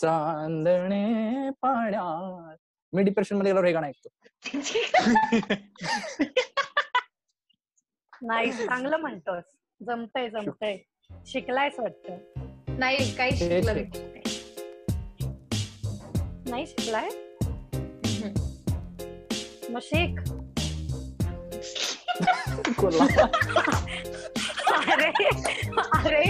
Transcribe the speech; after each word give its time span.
चांदणे 0.00 1.50
पाण्यात. 1.50 2.56
मी 2.92 3.02
डिप्रेशनमध्ये 3.02 3.52
गेल्यावर 3.52 3.66
हे 3.66 3.72
गाणं 3.72 3.86
ऐकतो. 3.86 4.08
नाही 8.22 8.52
चांगलं 8.52 8.96
म्हणतोस. 8.96 9.44
जमतंय 9.86 10.28
जमतंय. 10.30 10.76
शिकलायस 11.26 11.78
वाटतं. 11.78 12.16
नाही 12.78 13.14
काही 13.16 13.36
शिकलं. 13.36 13.74
नाही. 16.50 16.66
शिकलाय? 16.66 17.08
मग 19.70 19.80
शिक. 19.82 20.20
अरे 24.86 25.10
अरे. 26.04 26.24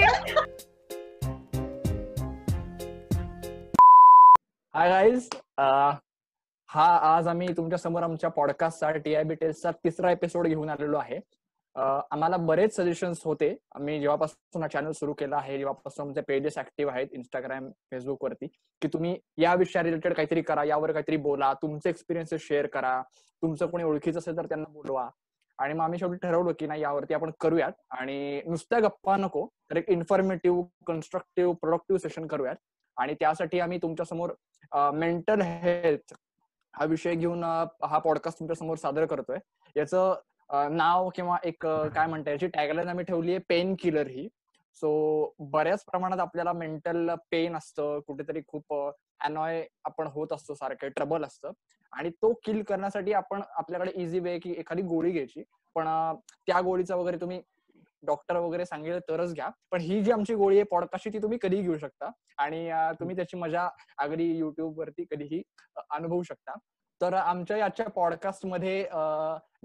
हाय 4.77 4.89
गाईज 4.91 5.29
uh, 5.35 5.95
हा 6.69 6.85
आज 7.17 7.29
आम्ही 7.29 7.49
तुमच्यासमोर 7.57 8.03
आमच्या 8.03 8.31
पॉडकास्टचा 8.31 8.91
टीआयबी 8.91 9.35
टेस्टचा 9.35 9.71
तिसरा 9.85 10.11
एपिसोड 10.11 10.47
घेऊन 10.47 10.71
आलेलो 10.71 10.97
आहे. 10.97 11.17
Uh, 11.17 12.01
आम्हाला 12.11 12.37
बरेच 12.37 12.77
सजेशन्स 12.77 13.23
होते. 13.25 13.49
आम्ही 13.75 13.99
जेव्हापासून 14.01 14.63
हा 14.63 14.69
चॅनल 14.69 14.91
सुरू 14.91 15.13
केला 15.13 15.37
आहे 15.37 15.57
जेव्हापासून 15.59 16.07
आमचे 16.07 16.21
पेजेस 16.21 16.59
ऍक्टिव्ह 16.59 16.93
आहेत 16.93 17.07
इंस्टाग्राम 17.13 17.71
फेसबुक 17.91 18.25
वरती 18.25 18.47
की 18.83 18.89
तुम्ही 18.89 19.17
या 19.39 19.55
विषया 19.55 19.83
रिलेटेड 19.83 20.15
काहीतरी 20.15 20.43
करा 20.43 20.65
यावर 20.65 20.93
काहीतरी 20.93 21.17
बोला 21.17 21.53
तुमचे 21.55 21.91
एक्सपिरियन्सेस 21.91 22.47
शेअर 22.49 22.67
करा 22.67 23.01
तुमचं 23.43 23.67
कोणी 23.67 23.85
ओळखीचं 23.85 24.19
असेल 24.19 24.37
तर 24.37 24.47
त्यांना 24.47 24.73
बोलवा. 24.73 25.09
आणि 25.59 25.75
मग 25.75 25.85
आम्ही 25.85 25.99
शेवटी 25.99 26.17
ठरवलं 26.23 26.53
की 26.59 26.67
नाही 26.67 26.83
यावरती 26.83 27.15
आपण 27.15 27.31
करूयात. 27.41 27.73
आणि 27.91 28.43
नुसत्या 28.47 28.81
गप्पा 28.81 29.17
नको 29.17 29.47
तर 29.71 29.77
एक 29.77 29.91
इन्फॉर्मेटिव्ह 29.91 30.63
कन्स्ट्रक्टिव्ह 30.87 31.55
प्रोडक्टिव्ह 31.55 32.09
सेशन 32.09 32.27
करूयात. 32.27 32.57
आणि 32.99 33.15
त्यासाठी 33.21 33.61
आम्ही 33.61 33.79
तुमच्यासमोर 33.83 34.33
मेंटल 34.95 35.41
हेल्थ 35.43 36.15
हा 36.75 36.85
विषय 36.85 37.15
घेऊन 37.15 37.45
हा 37.45 37.99
पॉडकास्ट 37.99 38.39
तुमच्यासमोर 38.39 38.77
सादर 38.77 39.05
करतोय. 39.07 39.39
याचं 39.77 40.15
नाव 40.77 41.09
किंवा 41.15 41.37
एक 41.45 41.67
काय 41.67 42.07
म्हणता 42.07 42.31
याची 42.31 42.47
टॅगलाईन 42.47 42.89
आम्ही 42.89 43.05
ठेवली 43.05 43.31
आहे 43.31 43.41
पेन 43.49 43.75
किलर 43.81 44.07
ही. 44.07 44.29
सो 44.77 45.35
बऱ्याच 45.53 45.85
प्रमाणात 45.85 46.19
आपल्याला 46.21 46.53
मेंटल 46.53 47.11
पेन 47.31 47.57
असतं 47.57 48.01
कुठेतरी 48.07 48.41
खूप 48.49 48.75
अनॉय 49.25 49.63
आपण 49.85 50.07
होत 50.07 50.33
असतो 50.33 50.55
सारखं 50.55 50.89
ट्रबल 50.97 51.25
असतं. 51.25 51.53
आणि 51.93 52.11
तो 52.23 52.33
किल 52.45 52.63
करण्यासाठी 52.63 53.13
आपण 53.13 53.43
आपल्याकडे 53.57 53.93
इझी 53.95 54.19
वे 54.19 54.39
की 54.39 54.55
एखादी 54.59 54.83
गोळी 54.83 55.11
घ्यायची. 55.13 55.43
पण 55.77 55.87
त्या 56.47 56.61
गोळीचा 56.61 56.97
वगैरे 56.97 57.21
तुम्ही 57.21 57.41
डॉक्टर 58.03 58.37
वगैरे 58.37 58.65
सांगितलं 58.67 58.99
तरच 59.09 59.35
घ्या. 59.35 59.49
पण 59.71 59.81
ही 59.81 60.03
जी 60.05 60.13
आमची 60.13 60.35
गोळी 60.35 60.57
आहे 60.57 60.65
पॉडकास्टची 60.71 61.11
ती 61.13 61.23
तुम्ही 61.23 61.39
कधीही 61.43 61.63
घेऊ 61.63 61.77
शकता. 61.79 62.11
आणि 62.39 62.71
तुम्ही 63.01 63.17
त्याची 63.17 63.37
मजा 63.37 63.69
अगदी 63.99 64.25
युट्यूब 64.39 64.79
वरती 64.79 65.05
कधीही 65.11 65.43
अनुभवू 65.91 66.23
शकता. 66.23 66.55
तर 67.01 67.15
आमच्या 67.15 67.57
याच्या 67.57 67.87
पॉडकास्टमध्ये 67.91 68.83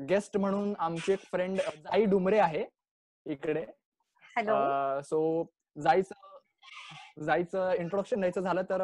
गेस्ट 0.09 0.37
म्हणून 0.37 0.73
आमची 0.79 1.13
एक 1.13 1.19
फ्रेंड 1.31 1.57
जाई 1.57 2.05
डुमरे 2.05 2.39
आहे 2.39 2.65
इकडे. 3.25 3.65
हॅलो 4.35 5.01
सो 5.01 5.21
जायचं 5.75 7.23
जायचं 7.25 7.71
इंट्रोडक्शन 7.71 8.19
द्यायचं 8.19 8.41
झालं 8.41 8.61
तर 8.69 8.81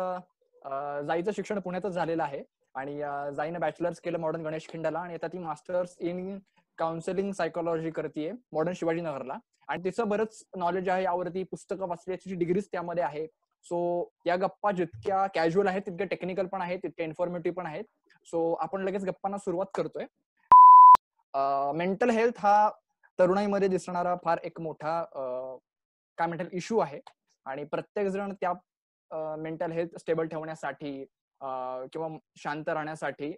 अ, 0.65 1.01
जायचं 1.07 1.31
शिक्षण 1.31 1.59
पुण्यातच 1.59 1.91
झालेलं 1.91 2.23
आहे. 2.23 2.43
आणि 2.75 2.97
जाईनं 3.35 3.59
बॅचलर्स 3.59 3.99
केलं 4.01 4.17
मॉडर्न 4.19 4.43
गणेश 4.45 4.67
खिंडाला 4.69 4.99
आणि 4.99 5.13
आता 5.13 5.27
ती 5.27 5.37
मास्टर्स 5.37 5.95
इन 5.99 6.37
काउन्सिलिंग 6.77 7.31
सायकोलॉजी 7.33 7.91
करते 7.91 8.31
मॉडर्न 8.53 8.73
शिवाजीनगरला. 8.75 9.37
आणि 9.67 9.83
तिचं 9.83 10.09
बरंच 10.09 10.43
नॉलेज 10.57 10.89
आहे 10.89 11.03
यावरती 11.03 11.43
पुस्तकं 11.51 11.87
वाचली 11.89 12.15
तिची 12.15 12.35
डिग्रीज 12.35 12.67
त्यामध्ये 12.71 13.03
आहे. 13.03 13.25
सो 13.65 14.09
या 14.25 14.35
गप्पा 14.35 14.71
जितक्या 14.71 15.25
कॅज्युअल 15.35 15.67
आहेत 15.67 15.81
तितक्या 15.85 16.05
टेक्निकल 16.07 16.45
पण 16.47 16.61
आहेत 16.61 16.79
तितक्या 16.83 17.05
इन्फॉर्मेटिव्ह 17.05 17.55
पण 17.57 17.65
आहेत. 17.65 17.83
सो 18.25 18.51
आपण 18.61 18.83
लगेच 18.83 19.05
गप्पांना 19.05 19.37
सुरुवात 19.37 19.65
करतोय. 19.75 20.05
मेंटल 21.77 22.09
हेल्थ 22.09 22.39
हा 22.39 22.69
तरुणाईमध्ये 23.19 23.67
दिसणारा 23.67 24.15
फार 24.23 24.39
एक 24.43 24.59
मोठा 24.61 25.01
काय 26.17 26.27
म्हणतात 26.27 26.53
इश्यू 26.53 26.77
आहे. 26.79 26.99
आणि 27.45 27.63
प्रत्येक 27.63 28.07
जण 28.07 28.33
त्या 28.41 28.53
मेंटल 29.39 29.71
हेल्थ 29.71 29.97
स्टेबल 29.99 30.27
ठेवण्यासाठी 30.27 31.03
किंवा 31.41 32.07
शांत 32.41 32.69
राहण्यासाठी 32.69 33.31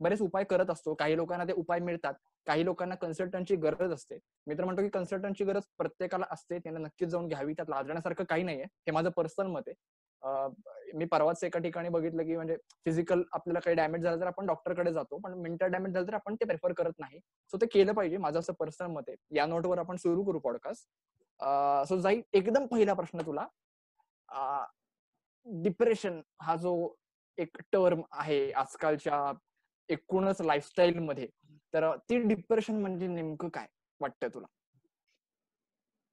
बरेच 0.00 0.20
उपाय 0.22 0.44
करत 0.50 0.70
असतो. 0.70 0.94
काही 0.94 1.16
लोकांना 1.16 1.44
ते 1.44 1.52
उपाय 1.52 1.80
मिळतात. 1.80 2.14
काही 2.46 2.64
लोकांना 2.64 2.94
कन्सल्टंटची 2.94 3.56
गरज 3.62 3.92
असते. 3.92 4.18
मी 4.46 4.54
तर 4.58 4.64
म्हणतो 4.64 4.82
की 4.82 4.88
कन्सल्टंटची 4.88 5.44
गरज 5.44 5.62
प्रत्येकाला 5.78 6.26
असते. 6.30 6.58
त्यांना 6.58 6.80
नक्कीच 6.80 7.08
जाऊन 7.08 7.28
घ्यावी. 7.28 7.52
त्यात 7.54 7.70
लाजण्यासारखं 7.70 8.24
काही 8.28 8.42
नाहीये. 8.42 8.64
हे 8.64 8.92
माझं 8.92 9.10
पर्सनल 9.16 9.46
मत 9.52 9.68
आहे. 9.68 9.74
मी 10.98 11.04
परवाच 11.04 11.42
एका 11.44 11.58
ठिकाणी 11.60 11.88
बघितलं 11.88 12.22
की 12.26 12.36
म्हणजे 12.36 12.56
फिजिकल 12.84 13.22
आपल्याला 13.32 13.60
काही 13.64 13.76
डॅमेज 13.76 14.02
झालं 14.02 14.20
तर 14.20 14.26
आपण 14.26 14.46
डॉक्टरकडे 14.46 14.92
जातो. 14.92 15.18
पण 15.24 15.34
मेंटल 15.40 15.66
डॅमेज 15.72 15.92
झालं 15.92 16.06
तर 16.08 16.14
आपण 16.14 16.34
ते 16.40 16.44
प्रेफर 16.44 16.72
करत 16.78 16.98
नाही. 17.00 17.18
सो 17.52 17.56
ते 17.60 17.66
केलं 17.72 17.92
पाहिजे. 17.94 18.16
माझं 18.16 18.38
असं 18.38 18.52
पर्सनल 18.60 18.90
मत 18.92 19.08
आहे. 19.08 19.16
या 19.36 19.46
नोटवर 19.46 19.78
आपण 19.78 19.96
सुरू 19.96 20.24
करू 20.24 20.38
पॉडकास्ट 20.38 20.86
सो 21.88 21.96
जाई 22.00 22.20
एकदम 22.34 22.66
पहिला 22.66 22.94
प्रश्न 22.94 23.26
तुला. 23.26 23.46
डिप्रेशन 25.46 26.20
हा 26.42 26.54
जो 26.56 26.72
एक 27.38 27.56
टर्म 27.72 28.02
आहे 28.12 28.50
आजकालच्या 28.52 29.32
एकूणच 29.88 30.40
लाईफस्टाईल 30.40 30.98
मध्ये. 30.98 31.26
तर 31.74 31.90
ती 32.10 32.18
डिप्रेशन 32.18 32.80
म्हणजे 32.80 33.06
नेमकं 33.06 33.48
काय 33.48 33.66
वाटतं 34.00 34.28
तुला? 34.28 34.46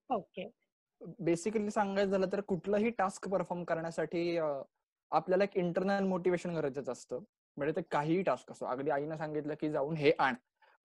ओके 0.10 0.50
बेसिकली 1.20 1.72
सांगायचं 1.72 2.12
झालं 2.12 2.28
तर 2.32 2.42
कुठलंही 2.42 2.90
टास्क 2.90 3.28
परफॉर्म 3.30 3.64
करण्यासाठी 3.64 4.38
आपल्याला 4.38 5.44
एक 5.44 5.58
इंटरनल 5.58 6.04
मोटिवेशन 6.08 6.56
गरजेचं 6.56 6.92
असतं. 6.92 7.20
म्हणजे 7.58 7.76
ते 7.76 7.82
काहीही 7.92 8.22
टास्क 8.22 8.52
असो. 8.52 8.66
अगदी 8.66 8.92
आईनं 8.92 9.18
सांगितलं 9.18 9.54
की 9.62 9.70
जाऊन 9.72 9.96
हे 9.96 10.12
आण. 10.20 10.34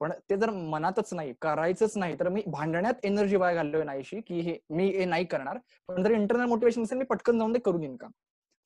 पण 0.01 0.13
ते 0.31 0.37
जर 0.37 0.51
मनातच 0.51 1.13
नाही 1.15 1.33
करायचंच 1.43 1.97
नाही 1.97 2.19
तर 2.21 2.29
मी 2.29 2.43
भांडण्यात 2.47 3.05
एनर्जी 3.05 3.37
वाया 3.37 3.55
घाललोय 3.55 3.83
नाहीशी 3.85 4.21
की 4.21 4.41
हे 4.41 4.57
मी 4.71 4.87
हे 4.97 5.05
नाही 5.05 5.25
करणार. 5.25 5.59
पण 5.89 6.03
जर 6.03 6.11
इंटरनल 6.11 6.47
मोटिवेशन 6.47 6.83
असेल 6.83 6.99
मी 6.99 7.05
पटकन 7.05 7.39
जाऊन 7.39 7.55
ते 7.55 7.59
करून 7.59 7.83
येईन 7.83 7.97
का? 7.97 8.09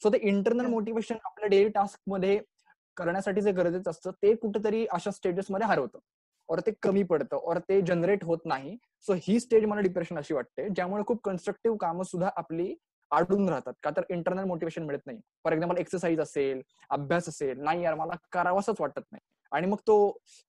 सो 0.04 0.10
ते 0.10 0.19
इंटरनल 0.28 0.66
मोटिवेशन 0.66 1.16
आपल्या 1.25 1.48
डेली 1.48 1.69
टास्कमध्ये 1.69 2.38
करण्यासाठी 2.97 3.41
जे 3.41 3.53
गरजेचं 3.53 3.91
असतं 3.91 4.10
ते 4.22 4.34
कुठेतरी 4.34 4.84
अशा 4.92 5.10
स्टेजेस 5.10 5.47
मध्ये 5.50 5.66
हरवतं. 5.66 5.98
और 6.48 6.60
ते 6.60 6.72
कमी 6.82 7.03
पडतं 7.03 7.37
और 7.37 7.59
ते 7.69 7.81
जनरेट 7.82 8.25
होत 8.25 8.38
नाही. 8.47 8.76
सो 9.06 9.15
ही 9.22 9.38
स्टेज 9.41 9.65
मला 9.65 9.81
डिप्रेशन 9.81 10.19
अशी 10.19 10.34
वाटते 10.34 10.69
ज्यामुळे 10.69 11.04
खूप 11.06 11.20
कन्स्ट्रक्टिव्ह 11.25 11.76
कामं 11.81 12.04
सुद्धा 12.04 12.31
आपली 12.37 12.75
अडून 13.10 13.48
राहतात. 13.48 13.72
का 13.82 13.91
तर 13.91 14.03
इंटरनल 14.10 14.44
मोटिवेशन 14.44 14.82
मिळत 14.82 15.06
नाही. 15.06 15.19
फॉर 15.44 15.53
एक्झाम्पल 15.53 15.78
एक्सरसाइज 15.78 16.21
असेल 16.21 16.60
अभ्यास 16.91 17.28
असेल 17.28 17.60
नाही 17.60 17.82
यार 17.84 17.94
मला 17.94 18.16
करावंच 18.32 18.81
वाटत 18.81 19.00
नाही. 19.12 19.21
आणि 19.53 19.66
मग 19.66 19.78
तो 19.86 19.97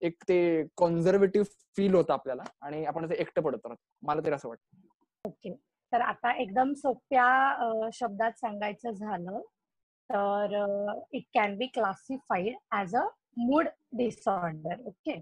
एक 0.01 0.23
ते 0.29 0.39
कॉन्झर्वेटिव्ह 0.77 1.47
फील 1.77 1.95
होतं 1.95 2.13
आपल्याला 2.13 2.43
आणि 2.61 2.85
आपण 2.85 3.09
ते 3.09 3.15
एकटं 3.21 3.41
पडत. 3.41 3.65
राहतो 3.65 4.07
मला 4.07 4.21
तरी 4.25 4.33
असं 4.33 4.49
वाटतं. 4.49 5.55
तर 5.95 6.01
आता 6.01 6.31
एकदम 6.31 6.73
सोप्या 6.73 7.89
शब्दात 7.93 8.31
सांगायचं 8.31 8.91
झालं 8.91 9.39
तर 10.09 10.55
it 11.13 11.23
can 11.33 11.55
be 11.57 11.67
classified 11.67 12.55
as 12.71 12.95
a 12.95 13.03
mood 13.37 13.67
disorder 13.97 14.81
okay 14.85 15.15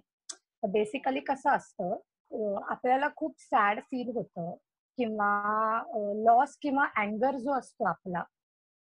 basically 0.68 1.20
कसं 1.20 1.50
असतं 1.50 2.62
आपल्याला 2.70 3.08
खूप 3.16 3.36
सॅड 3.40 3.80
फील 3.80 4.10
होतं 4.16 4.52
किंवा 4.98 5.84
लॉस 6.24 6.58
किंवा 6.62 6.86
अँगर 6.96 7.38
जो 7.38 7.54
असतो 7.54 7.86
आपला 7.86 8.24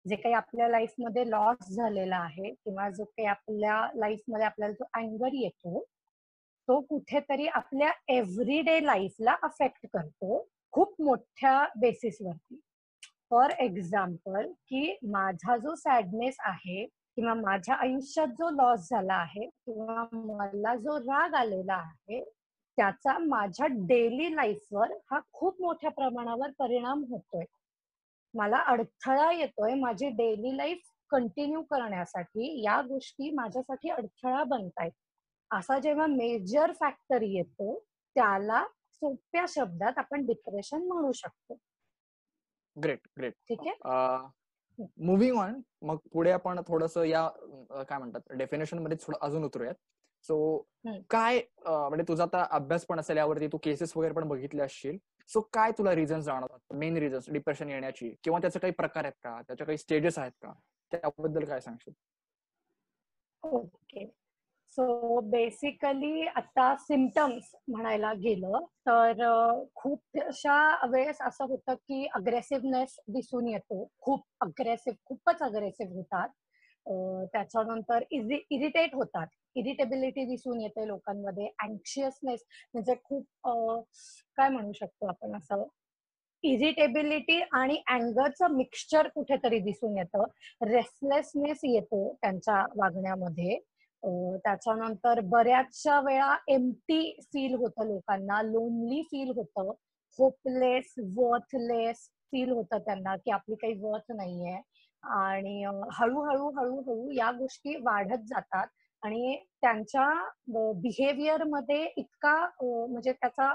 जे 0.05 0.15
काही 0.15 0.33
आपल्या 0.33 0.67
लाईफमध्ये 0.67 1.29
लॉस 1.29 1.71
झालेला 1.71 2.17
आहे 2.17 2.51
किंवा 2.53 2.89
जो 2.89 3.03
काही 3.03 3.27
आपल्या 3.27 3.81
लाईफमध्ये 3.95 4.45
आपल्याला 4.45 4.73
जो 4.73 4.85
अँगर 4.93 5.33
येतो 5.33 5.83
तो 6.67 6.79
कुठेतरी 6.81 7.47
आपल्या 7.47 7.91
एव्हरीडे 8.07 8.85
लाईफला 8.85 9.35
अफेक्ट 9.43 9.85
करतो. 9.93 10.47
खूप 10.73 11.01
मोठ्या 11.01 11.65
बेसिसवरती 11.75 12.59
फॉर 13.29 13.49
एक्झाम्पल 13.59 14.51
की 14.67 14.97
माझा 15.03 15.57
जो 15.57 15.75
सॅडनेस 15.75 16.35
आहे 16.39 16.85
किंवा 16.85 17.33
माझ्या 17.33 17.75
आयुष्यात 17.75 18.27
जो 18.27 18.49
लॉस 18.49 18.87
झाला 18.89 19.13
आहे 19.13 19.45
किंवा 19.45 20.05
मला 20.13 20.75
जो 20.75 20.97
राग 20.99 21.33
आलेला 21.33 21.75
आहे 21.75 22.23
त्याचा 22.77 23.17
माझ्या 23.17 23.67
डेली 23.67 24.35
लाईफवर 24.35 24.91
हा 25.11 25.19
खूप 25.33 25.61
मोठ्या 25.61 25.89
प्रमाणावर 25.91 26.51
परिणाम 26.59 27.03
होतोय. 27.09 27.43
मला 28.33 28.57
अडथळा 28.57 29.31
येतोय 29.31 29.73
माझी 29.73 30.09
डेली 30.09 30.55
लाईफ 30.57 30.81
कंटिन्यू 31.11 31.61
करण्यासाठी. 31.61 32.61
या 32.63 32.81
गोष्टी 32.81 33.31
माझ्यासाठी 33.31 33.89
अडथळा 33.89 34.43
बनतायत. 34.43 34.91
असा 35.51 35.79
जेव्हा 35.79 36.05
मेजर 36.05 36.71
फॅक्टर 36.71 37.21
येतो 37.21 37.77
त्याला 38.15 38.63
सोप्या 39.01 39.45
शब्दात 39.49 39.97
आपण 39.97 40.25
डिप्रेशन 40.25 40.87
म्हणू 40.87 41.11
शकतो. 41.15 41.57
ग्रेट 42.75 43.07
ग्रेट 43.17 43.33
ठीक 43.49 43.67
आहे? 43.67 44.27
मुव्हिंग 45.05 45.37
ऑन 45.37 45.59
मग 45.81 45.97
पुढे 46.13 46.31
आपण 46.31 46.59
थोडस 46.67 46.97
या 47.07 47.27
काय 47.89 47.97
म्हणतात 47.97 48.31
डेफिनेशनमध्ये 48.37 48.97
थोडं 49.01 49.17
अजून 49.25 49.43
उतरूयात. 49.45 49.75
सो. 50.25 50.57
काय 51.09 51.39
म्हणजे 51.57 52.03
तुझा 52.07 52.23
आता 52.23 52.45
अभ्यास 52.51 52.85
पण 52.85 52.99
असेल 52.99 53.17
यावरती 53.17 53.47
तू 53.47 53.57
केसेस 53.63 53.95
वगैरे 53.97 54.13
पण 54.13 54.27
बघितले 54.27 54.61
असशील. 54.61 54.97
सो 55.29 55.41
काय 55.53 55.71
तुला 55.77 55.93
रिझन्स 55.95 56.25
जाणवतात? 56.25 56.59
मेन 56.75 56.97
रिझन्स 56.97 57.29
डिप्रेशन 57.31 57.69
येण्याची 57.69 58.13
किंवा 58.23 58.39
त्याचे 58.41 58.59
काही 58.59 58.73
प्रकार 58.73 59.03
आहेत 59.03 59.13
का? 59.23 59.41
त्याच्या 59.47 59.65
काही 59.65 59.77
स्टेजेस 59.77 60.17
आहेत 60.19 60.31
का? 60.41 60.53
त्याबद्दल 60.91 61.45
काय 61.45 61.59
सांगशील? 61.61 61.93
ओके 63.43 64.05
सो 64.77 65.19
बेसिकली 65.29 66.25
आता 66.27 66.75
सिमटम्स 66.79 67.49
म्हणायला 67.67 68.11
गेलं 68.13 68.65
तर 68.87 69.23
खूप 69.75 70.19
अशा 70.21 70.87
वेळेस 70.91 71.21
असं 71.21 71.45
होतं 71.45 71.73
की 71.75 72.05
अग्रेसिव्हनेस 72.15 72.95
दिसून 73.13 73.47
येतो. 73.47 73.83
खूप 73.99 74.23
अग्रेसिव्ह 74.41 74.97
खूपच 75.05 75.41
अग्रेसिव्ह 75.43 75.95
होतात. 75.95 76.29
त्याच्यानंतर 77.33 78.03
इरिटेट 78.11 78.93
होतात. 78.95 79.27
इरिटेबिलिटी 79.55 80.25
दिसून 80.25 80.61
येते 80.61 80.87
लोकांमध्ये. 80.87 81.47
अँक्शियसनेस 81.63 82.43
म्हणजे 82.73 82.95
खूप 83.03 83.25
काय 84.37 84.49
म्हणू 84.49 84.71
शकतो 84.75 85.07
आपण 85.07 85.35
असं? 85.37 85.63
इरिटेबिलिटी 86.43 87.41
आणि 87.53 87.81
अँगरचं 87.91 88.55
मिक्सचर 88.55 89.07
कुठेतरी 89.15 89.59
दिसून 89.59 89.97
येतं. 89.97 90.23
रेस्टलेसनेस 90.65 91.59
येतो 91.63 92.07
त्यांच्या 92.21 92.61
वागण्यामध्ये. 92.77 93.59
त्याच्यानंतर 94.03 95.19
बऱ्याचशा 95.29 95.99
वेळा 96.01 96.35
एमटी 96.47 97.01
फील 97.23 97.55
होतं 97.55 97.87
लोकांना 97.87 98.41
लोनली 98.41 99.01
फील 99.03 99.31
होतं. 99.35 99.71
होपलेस 100.19 100.93
वर्थलेस 101.17 102.07
फील 102.31 102.49
होतं 102.51 102.77
त्यांना 102.77 103.15
की 103.15 103.31
आपली 103.31 103.55
काही 103.55 103.73
वर्थ 103.81 104.11
नाहीये. 104.11 104.61
आणि 105.03 105.63
हळूहळू 105.93 106.49
हळूहळू 106.51 107.11
या 107.11 107.31
गोष्टी 107.31 107.75
वाढत 107.83 108.25
जातात. 108.29 108.67
आणि 109.03 109.35
त्यांच्या 109.61 110.07
बिहेवियरमध्ये 110.75 111.83
इतका 111.97 112.33
म्हणजे 112.61 113.11
त्याचा 113.11 113.53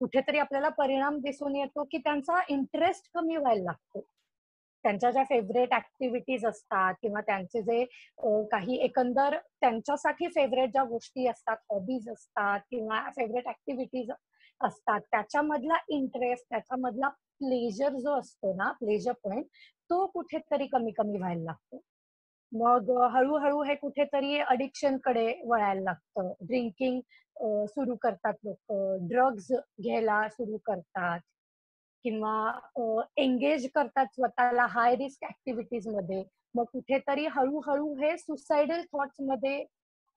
कुठेतरी 0.00 0.38
आपल्याला 0.38 0.68
परिणाम 0.68 1.18
दिसून 1.20 1.56
येतो 1.56 1.84
की 1.84 1.98
त्यांचा 1.98 2.40
इंटरेस्ट 2.48 3.10
कमी 3.14 3.36
व्हायला 3.36 3.62
लागतो. 3.62 4.04
त्यांच्या 4.84 5.10
ज्या 5.10 5.22
फेवरेट 5.24 5.72
ऍक्टिव्हिटीज 5.74 6.44
असतात 6.46 6.94
किंवा 7.02 7.20
त्यांचे 7.20 7.62
जे 7.62 7.84
काही 8.52 8.76
एकंदर 8.84 9.36
त्यांच्यासाठी 9.60 10.28
फेवरेट 10.28 10.70
ज्या 10.72 10.84
गोष्टी 10.84 11.26
असतात 11.28 11.56
हॉबीज 11.70 12.08
असतात 12.08 12.60
किंवा 12.70 13.00
फेवरेट 13.16 13.48
ऍक्टिव्हिटीज 13.48 14.10
असतात 14.60 15.00
त्याच्यामधला 15.10 15.76
इंटरेस्ट 15.88 16.44
त्याच्यामधला 16.50 17.08
प्लेजर 17.40 17.96
जो 17.98 18.18
असतो 18.18 18.54
ना 18.56 18.70
प्लेजर 18.72 19.12
पॉइंट 19.24 19.44
तो 19.90 20.06
कुठेतरी 20.06 20.66
कमी 20.66 20.90
कमी 20.90 21.18
व्हायला 21.18 21.42
लागतो. 21.44 21.80
मग 22.52 22.90
हळूहळू 23.14 23.62
हे 23.62 23.74
कुठेतरी 23.74 24.38
अडिक्शनकडे 24.40 25.26
वळायला 25.46 25.80
लागतं. 25.82 26.32
ड्रिंकिंग 26.40 27.00
सुरू 27.66 27.96
करतात 28.02 28.34
लोक 28.44 28.72
ड्रग्ज 29.10 29.52
घ्यायला 29.82 30.28
सुरू 30.28 30.56
करतात. 30.66 31.20
किंवा 32.04 33.00
एंगेज 33.16 33.68
करतात 33.74 34.06
स्वतःला 34.14 34.66
हाय 34.70 34.94
रिस्क 34.96 35.24
ऍक्टिव्हिटीजमध्ये. 35.24 36.22
मग 36.54 36.64
कुठेतरी 36.72 37.26
हळूहळू 37.26 37.94
हे 37.96 38.16
सुसायडल 38.18 38.82
थॉट्समध्ये 38.92 39.64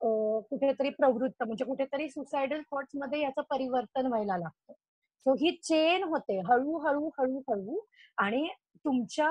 कुठेतरी 0.02 0.90
प्रवृत्त 0.90 1.44
म्हणजे 1.44 1.66
कुठेतरी 1.66 2.10
सुसायडल 2.10 2.62
थॉट्समध्ये 2.72 3.20
याचं 3.22 3.42
परिवर्तन 3.50 4.08
व्हायला 4.08 4.38
लागतं. 4.38 4.74
सो 4.74 5.34
ही 5.40 5.52
चेन 5.64 6.04
होते 6.04 6.40
हळूहळू 6.48 7.10
हळूहळू 7.20 7.80
आणि 8.18 8.48
तुमच्या 8.86 9.30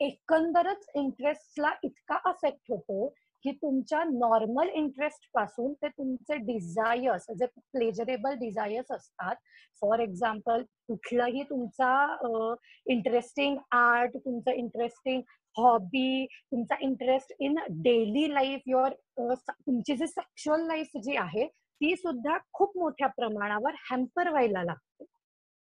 एकंदरच 0.00 0.86
इंटरेस्टला 0.94 1.70
इतका 1.84 2.18
अफेक्ट 2.30 2.70
होतो 2.70 3.08
की 3.44 3.52
तुमच्या 3.52 4.02
नॉर्मल 4.04 4.68
इंटरेस्टपासून 4.74 5.72
ते 5.72 5.88
तुमचे 5.88 6.36
डिझायर्स 6.44 7.26
जे 7.38 7.46
प्लेजरेबल 7.46 8.34
डिझायर्स 8.34 8.92
असतात. 8.92 9.34
फॉर 9.82 10.00
एक्झाम्पल 10.00 10.62
कुठलाही 10.88 11.42
तुमचा 11.42 12.50
इंटरेस्टिंग 12.86 13.56
आर्ट 13.72 14.16
तुमचं 14.16 14.50
इंटरेस्टिंग 14.52 15.20
हॉबी 15.56 16.26
तुमचा 16.26 16.76
interest 16.80 17.32
in 17.40 17.54
daily 17.82 18.32
life 18.34 18.62
your 18.66 18.92
तुमची 19.18 19.96
जी 19.96 20.06
सेक्शुअल 20.06 20.66
लाईफ 20.66 20.96
जी 21.04 21.16
आहे 21.16 21.46
ती 21.46 21.94
सुद्धा 21.96 22.36
खूप 22.52 22.76
मोठ्या 22.78 23.08
प्रमाणावर 23.08 23.74
हॅम्पर 23.90 24.28
व्हायला 24.30 24.62
लागते. 24.64 25.04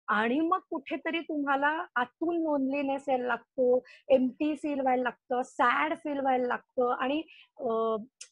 आणि 0.08 0.40
मग 0.40 0.60
कुठेतरी 0.70 1.20
तुम्हाला 1.20 1.86
आतून 1.96 2.36
लोनलीनेस 2.36 3.10
यायला 3.10 3.28
लागतो 3.28 3.84
एमटी 4.10 4.56
फील 4.56 4.80
व्हायला 4.80 5.04
लागतं 5.04 5.42
सॅड 5.42 5.94
फील 5.94 6.20
व्हायला 6.20 6.48
लागतं 6.48 6.94
आणि 7.00 7.22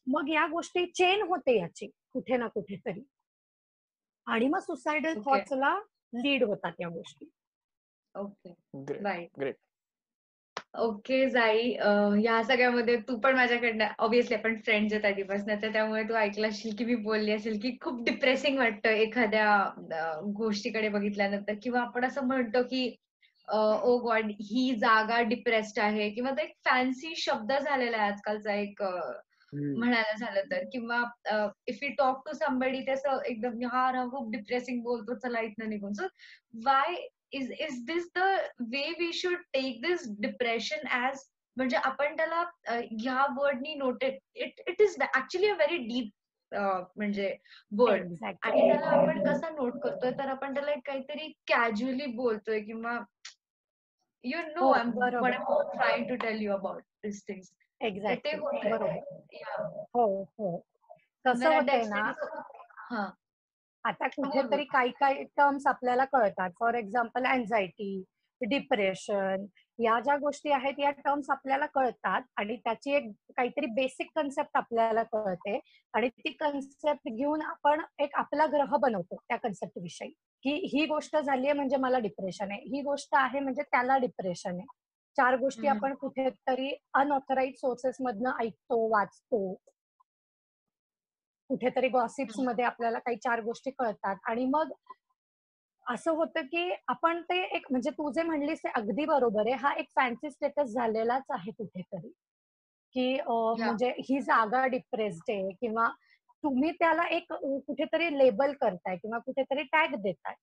मग 0.07 0.29
या 0.29 0.47
गोष्टी 0.47 0.85
चेन 0.85 1.21
होते 1.21 1.59
याची 1.59 1.87
कुठे 2.13 2.37
ना 2.37 2.47
कुठेतरी. 2.47 3.03
आणि 4.27 4.47
मग 4.47 4.59
सुसायडल 4.59 5.13
थॉट्सला 5.25 5.75
लीड 6.13 6.43
होतात 6.43 6.71
या 6.79 6.89
गोष्टी. 6.89 7.29
ओके 8.15 8.53
राईट 9.03 9.39
ओके 10.75 11.17
जाई 11.29 11.69
ह्या 11.73 12.41
सगळ्यामध्ये 12.43 12.95
तू 13.07 13.15
पण 13.23 13.35
माझ्याकडनं 13.35 13.87
ऑब्विसली 14.05 14.35
आपण 14.35 14.55
फ्रेंड्स 14.65 14.93
आहेत 14.93 15.05
आधीपासून 15.05 15.49
तर 15.61 15.71
त्यामुळे 15.73 16.03
तू 16.09 16.13
ऐकलं 16.15 16.47
असेल 16.47 16.75
की 16.77 16.85
मी 16.85 16.95
बोलली 17.03 17.31
असेल 17.31 17.59
की 17.61 17.71
खूप 17.81 18.03
डिप्रेसिंग 18.05 18.57
वाटतं 18.57 18.89
एखाद्या 18.89 19.47
गोष्टीकडे 20.37 20.89
बघितल्यानंतर. 20.89 21.53
किंवा 21.63 21.81
आपण 21.81 22.05
असं 22.05 22.25
म्हणतो 22.27 22.63
की 22.69 22.87
ओ 23.47 23.97
गॉड 24.03 24.31
ही 24.41 24.73
जागा 24.81 25.21
डिप्रेस्ड 25.29 25.79
आहे. 25.79 26.09
किंवा 26.09 26.31
तो 26.31 26.41
एक 26.43 26.53
फॅन्सी 26.65 27.13
शब्द 27.17 27.51
झालेला 27.53 27.97
आहे 27.97 28.11
आजकालचा 28.11 28.53
एक 28.53 28.81
म्हणायला 29.53 30.17
झालं 30.17 30.51
तर. 30.51 30.63
किंवा 30.71 31.01
if 31.67 31.83
you 31.83 31.89
talk 31.97 32.21
to 32.27 32.33
somebody 32.37 32.79
त्याचं 32.85 33.21
एकदम 33.25 33.65
हा 33.73 33.91
खूप 34.11 34.31
डिप्रेसिंग 34.31 34.81
बोलतो 34.83 35.15
चला 35.19 35.41
इथनं 35.41 35.69
निघून. 35.69 35.93
So 35.93 36.07
why 36.65 36.95
is 37.35 37.51
is 37.51 37.85
this 37.85 38.09
the 38.15 38.19
way 38.71 38.89
we 38.99 39.13
should 39.13 39.41
take 39.53 39.81
this 39.81 40.07
depression 40.19 40.87
as 41.05 41.23
म्हणजे 41.57 41.77
आपण 41.77 42.15
त्याला 42.17 42.43
ह्या 42.67 43.25
वर्डनी 43.37 43.73
noted 43.73 44.17
it 44.35 44.59
it 44.67 44.81
is 44.81 44.95
actually 45.15 45.49
a 45.49 45.53
very 45.53 45.77
deep 45.77 46.11
म्हणजे 46.97 47.35
वर्ड 47.77 48.13
आणि 48.41 48.67
त्याला 48.67 48.87
आपण 48.87 49.23
कसा 49.25 49.49
नोट 49.49 49.79
करतोय? 49.79 50.11
तर 50.11 50.27
आपण 50.27 50.53
त्याला 50.53 50.71
काहीतरी 50.85 51.31
कॅज्युअली 51.47 52.05
बोलतोय 52.05 52.59
किंवा 52.59 52.99
you 54.23 54.39
know 54.55 54.71
I 54.71 54.83
trying 55.75 56.07
to 56.09 56.15
tell 56.15 56.41
you 56.41 56.51
about 56.53 56.83
this 57.03 57.23
things 57.27 57.51
exactly 57.81 58.39
हो 59.93 60.05
हो. 60.23 60.57
कसं 61.25 61.55
होतंय 61.55 61.83
ना. 61.87 63.09
आता 63.85 64.07
कुठेतरी 64.07 64.63
काही 64.63 64.91
काही 64.91 65.23
टर्म्स 65.37 65.67
आपल्याला 65.67 66.05
कळतात. 66.05 66.49
फॉर 66.59 66.73
एक्झाम्पल 66.73 67.25
अँझायटी 67.25 68.03
डिप्रेशन 68.41 69.45
या 69.79 69.99
ज्या 69.99 70.15
गोष्टी 70.17 70.51
आहेत 70.51 70.79
या 70.79 70.91
टर्म्स 70.91 71.29
आपल्याला 71.29 71.65
कळतात 71.65 72.21
आणि 72.37 72.55
त्याची 72.55 72.93
एक 72.93 73.09
काहीतरी 73.37 73.65
बेसिक 73.65 74.09
कन्सेप्ट 74.15 74.57
आपल्याला 74.57 75.03
कळते 75.03 75.59
आणि 75.93 76.09
ती 76.09 76.29
कन्सेप्ट 76.29 77.09
घेऊन 77.09 77.41
आपण 77.41 77.81
एक 77.99 78.15
आपला 78.15 78.45
ग्रह 78.45 78.75
बनवतो 78.77 79.15
त्या 79.15 79.37
कन्सेप्ट 79.37 79.77
विषयी. 79.81 80.09
की 80.43 80.53
ही 80.73 80.85
गोष्ट 80.85 81.17
झाली 81.17 81.45
आहे 81.47 81.53
म्हणजे 81.53 81.77
मला 81.77 81.99
डिप्रेशन 81.99 82.51
आहे. 82.51 82.61
ही 82.61 82.81
गोष्ट 82.81 83.15
आहे 83.15 83.39
म्हणजे 83.39 83.61
त्याला 83.61 83.97
डिप्रेशन 83.97 84.55
आहे. 84.55 84.65
चार 85.17 85.35
गोष्टी 85.35 85.67
आपण 85.67 85.93
कुठेतरी 85.95 86.69
अनऑथराईज 86.93 87.53
सोर्सेस 87.55 87.97
मधनं 87.99 88.31
ऐकतो 88.39 88.87
वाचतो. 88.91 89.53
कुठेतरी 91.49 91.87
गॉसिप्समध्ये 91.89 92.65
आपल्याला 92.65 92.99
काही 92.99 93.17
चार 93.23 93.41
गोष्टी 93.43 93.71
कळतात. 93.79 94.15
आणि 94.29 94.45
मग 94.53 94.71
असं 95.85 96.11
होतं 96.17 96.45
की 96.51 96.69
आपण 96.87 97.21
ते 97.29 97.41
एक 97.55 97.65
म्हणजे 97.71 97.89
तू 97.97 98.11
जे 98.11 98.23
म्हणलीस 98.23 98.63
ते 98.63 98.69
अगदी 98.75 99.05
बरोबर 99.05 99.47
आहे. 99.47 99.55
हा 99.55 99.73
एक 99.79 99.89
फॅन्सी 99.95 100.29
स्टेटस 100.31 100.73
झालेलाच 100.73 101.23
आहे 101.33 101.51
कुठेतरी. 101.57 102.09
की 102.95 103.19
म्हणजे 103.25 103.89
ही 104.09 104.19
जागा 104.21 104.65
डिप्रेस्ड 104.67 105.31
आहे 105.31 105.51
किंवा 105.61 105.87
तुम्ही 106.43 106.71
त्याला 106.79 107.03
एक 107.15 107.33
कुठेतरी 107.33 108.17
लेबल 108.17 108.51
करताय 108.61 108.95
किंवा 108.97 109.17
कुठेतरी 109.25 109.63
टॅग 109.71 109.95
देताय. 110.01 110.33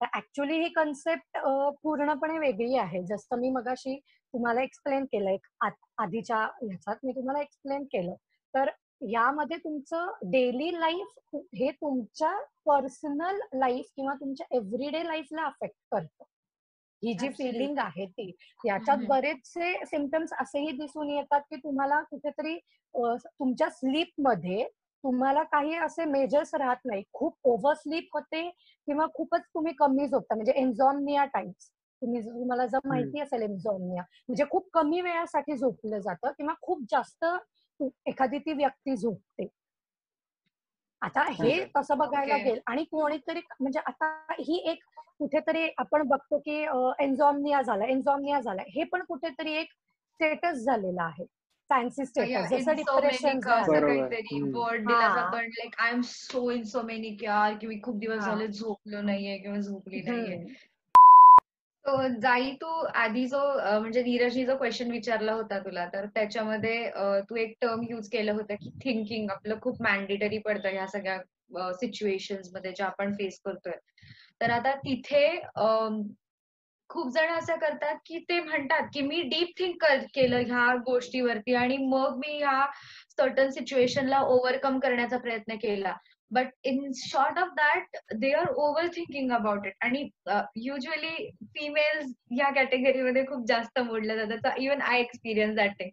तर 0.00 0.06
ऍक्च्युली 0.16 0.58
ही 0.60 0.68
कन्सेप्ट 0.74 1.38
पूर्णपणे 1.82 2.38
वेगळी 2.38 2.76
आहे. 2.78 3.02
जसं 3.06 3.40
मी 3.40 3.50
मगाशी 3.50 3.98
तुम्हाला 4.34 4.62
एक्सप्लेन 4.62 5.04
केलं 5.12 5.30
एक 5.30 5.46
आधीच्या 5.64 6.38
ह्याच्यात 6.38 7.04
मी 7.04 7.12
तुम्हाला 7.12 7.40
एक्सप्लेन 7.42 7.84
केलं. 7.92 8.14
तर 8.54 8.70
यामध्ये 9.00 9.56
तुमचं 9.56 10.10
डेली 10.22 10.70
लाईफ 10.72 11.36
हे 11.54 11.70
तुमच्या 11.70 12.32
पर्सनल 12.66 13.38
लाईफ 13.54 13.90
किंवा 13.96 14.14
तुमच्या 14.14 14.46
एव्हरीडे 14.50 15.04
लाईफला 15.06 15.44
अफेक्ट 15.44 15.76
करतं. 15.92 16.24
ही 17.02 17.12
जी 17.14 17.28
फिलिंग 17.28 17.78
आहे 17.78 18.04
ती 18.06 18.30
याच्यात 18.64 19.06
बरेचसे 19.08 19.72
सिमटम्स 19.86 20.32
असेही 20.40 20.70
दिसून 20.70 21.10
येतात 21.10 21.40
की 21.50 21.56
तुम्हाला 21.56 22.00
कुठेतरी 22.10 22.58
तुमच्या 22.94 23.68
स्लीपमध्ये 23.70 24.64
तुम्हाला 25.04 25.42
काही 25.42 25.74
असे 25.74 26.04
मेजर्स 26.04 26.54
राहत 26.54 26.84
नाही. 26.84 27.02
खूप 27.12 27.36
ओव्हर 27.44 27.74
स्लीप 27.74 28.08
होते 28.14 28.48
किंवा 28.88 29.06
खूपच 29.14 29.42
तुम्ही 29.44 29.72
कमी 29.74 30.06
झोपता. 30.06 30.34
म्हणजे 30.34 30.52
एन्झॉमनिया 30.52 31.24
टाइम्स 31.24 31.70
तुम्ही 32.02 32.20
तुम्हाला 32.22 32.66
जर 32.66 32.78
माहिती 32.84 33.20
असेल 33.20 33.42
एन्झॉमनिया 33.42 34.02
म्हणजे 34.02 34.44
खूप 34.50 34.68
कमी 34.72 35.00
वेळासाठी 35.00 35.56
झोपलं 35.56 35.98
जातं 35.98 36.32
किंवा 36.32 36.54
खूप 36.62 36.82
जास्त 36.90 37.24
एखादी 38.06 38.38
ती 38.38 38.52
व्यक्ती 38.52 38.96
झोपते. 38.96 39.46
आता 41.02 41.22
हे 41.32 41.64
तसं 41.76 41.98
बघायला 41.98 42.36
गेल 42.36 42.58
आणि 42.66 42.84
कोणीतरी 42.84 43.40
म्हणजे 43.60 43.80
आता 43.86 44.32
ही 44.38 44.56
एक 44.70 44.82
कुठेतरी 45.18 45.68
आपण 45.78 46.02
बघतो 46.02 46.38
की 46.38 46.56
एन्झॉमनिया 47.04 47.62
झाला 47.62 47.84
एन्झॉमनिया 47.84 48.40
झाला. 48.40 48.62
हे 48.68 48.84
पण 48.84 49.02
कुठेतरी 49.04 49.52
एक 49.52 49.72
स्टेटस 50.14 50.64
झालेला 50.64 51.02
आहे. 51.02 51.24
Fancy 51.70 52.04
status. 52.04 52.48
जसं 52.50 52.76
depression 52.76 53.38
like 55.58 55.74
I 55.78 55.90
am 55.90 56.00
so 56.00 56.50
in 56.50 56.62
so 56.62 56.82
many 56.82 57.16
यार 57.22 57.54
की 57.54 57.66
मी 57.66 57.80
खूप 57.82 57.96
दिवस 57.96 58.24
झाले 58.24 58.46
झोपलो 58.48 59.02
नाहीये 59.02 59.38
किंवा 59.38 59.58
झोपली 59.58 60.02
नाहीये. 60.02 60.44
जाई 62.20 62.50
तू 62.54 62.66
आधी 62.94 63.26
जो 63.26 63.38
म्हणजे 63.80 64.02
नीरजनी 64.02 64.44
जो 64.46 64.56
क्वेश्चन 64.56 64.90
विचारला 64.90 65.32
होता 65.32 65.58
तुला 65.58 65.84
तर 65.92 66.06
त्याच्यामध्ये 66.06 66.90
तू 67.30 67.36
एक 67.36 67.54
टर्म 67.60 67.82
युज 67.90 68.08
केलं 68.08 68.32
होतं 68.32 68.54
की 68.54 68.70
थिंकिंग 68.84 69.30
आपलं 69.30 69.60
खूप 69.62 69.82
मॅन्डेटरी 69.82 70.38
पडतं 70.38 70.68
ह्या 70.68 70.86
सगळ्या 70.86 71.72
सिच्युएशनमध्ये 71.72 72.72
ज्या 72.72 72.86
आपण 72.86 73.12
फेस 73.12 73.40
करतोय. 73.44 73.72
तर 74.40 74.50
आता 74.50 74.74
तिथे 74.74 75.26
खूप 76.90 77.10
जण 77.14 77.30
असं 77.32 77.56
करतात 77.56 77.96
की 78.06 78.18
ते 78.18 78.38
म्हणतात 78.40 78.88
की 78.94 79.00
मी 79.00 79.20
डीप 79.22 79.52
थिंक 79.58 79.84
केलं 80.14 80.38
ह्या 80.46 80.74
गोष्टीवरती 80.86 81.54
आणि 81.54 81.76
मग 81.76 82.16
मी 82.16 82.36
ह्या 82.38 82.66
सर्टन 83.16 83.50
सिच्युएशनला 83.50 84.20
ओव्हरकम 84.20 84.78
करण्याचा 84.78 85.18
प्रयत्न 85.18 85.54
केला. 85.54 85.92
But 86.30 86.48
in 86.64 86.90
short 86.96 87.38
of 87.38 87.48
that 87.56 87.96
they 88.16 88.32
are 88.32 88.52
over 88.54 88.86
thinking 88.86 89.32
about 89.32 89.66
it 89.66 89.74
आणि 89.84 90.08
युजली 90.56 91.30
फिमेल्स 91.54 92.12
या 92.38 92.50
कॅटेगरीमध्ये 92.54 93.24
खूप 93.26 93.46
जास्त 93.48 93.80
मोडल्या 93.80 94.16
जातात. 94.16 94.58
Even 94.58 94.80
I 94.80 95.00
experience 95.00 95.56
that 95.56 95.72
thing 95.78 95.90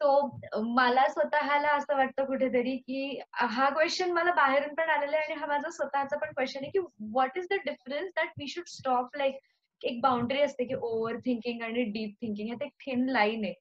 so 0.00 0.62
मला 0.74 1.06
स्वतःला 1.08 1.68
असं 1.76 1.96
वाटतं 1.96 2.24
कुठेतरी 2.24 2.76
की 2.76 3.20
हा 3.32 3.68
क्वेश्चन 3.70 4.12
मला 4.12 4.32
बाहेरून 4.32 4.74
पण 4.74 4.90
आलेला 4.90 5.16
आहे 5.16 5.24
आणि 5.24 5.40
हा 5.40 5.46
माझा 5.46 5.70
स्वतःचा 5.70 6.16
पण 6.18 6.32
क्वेश्चन 6.32 6.60
आहे 6.62 6.70
की 6.70 6.78
what 6.78 7.38
is 7.38 7.46
the 7.50 7.56
difference 7.64 8.10
that 8.16 8.28
we 8.38 8.48
should 8.48 8.68
stop 8.68 9.16
like 9.16 9.38
एक 9.82 10.00
बाउंड्री 10.02 10.40
असते 10.40 10.64
की 10.64 10.74
ओव्हर 10.74 11.16
थिंकिंग 11.16 11.62
आणि 11.62 11.82
डीप 11.84 12.14
थिंकिंग 12.20 12.46
ह्यात 12.48 12.62
एक 12.62 12.72
थिन 12.86 13.08
लाईन 13.08 13.44
आहे. 13.44 13.52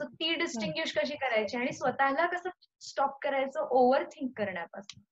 सो 0.00 0.04
ती 0.04 0.34
डिस्टिंग्विश 0.34 0.92
कशी 0.98 1.16
करायची 1.16 1.56
आणि 1.56 1.72
स्वतःला 1.72 2.26
कसं 2.26 2.50
स्टॉप 2.80 3.18
करायचं? 3.22 3.60
ओव्हर 3.60 4.04
थिंक 4.04 4.30
करण्यापासून. 4.36 5.02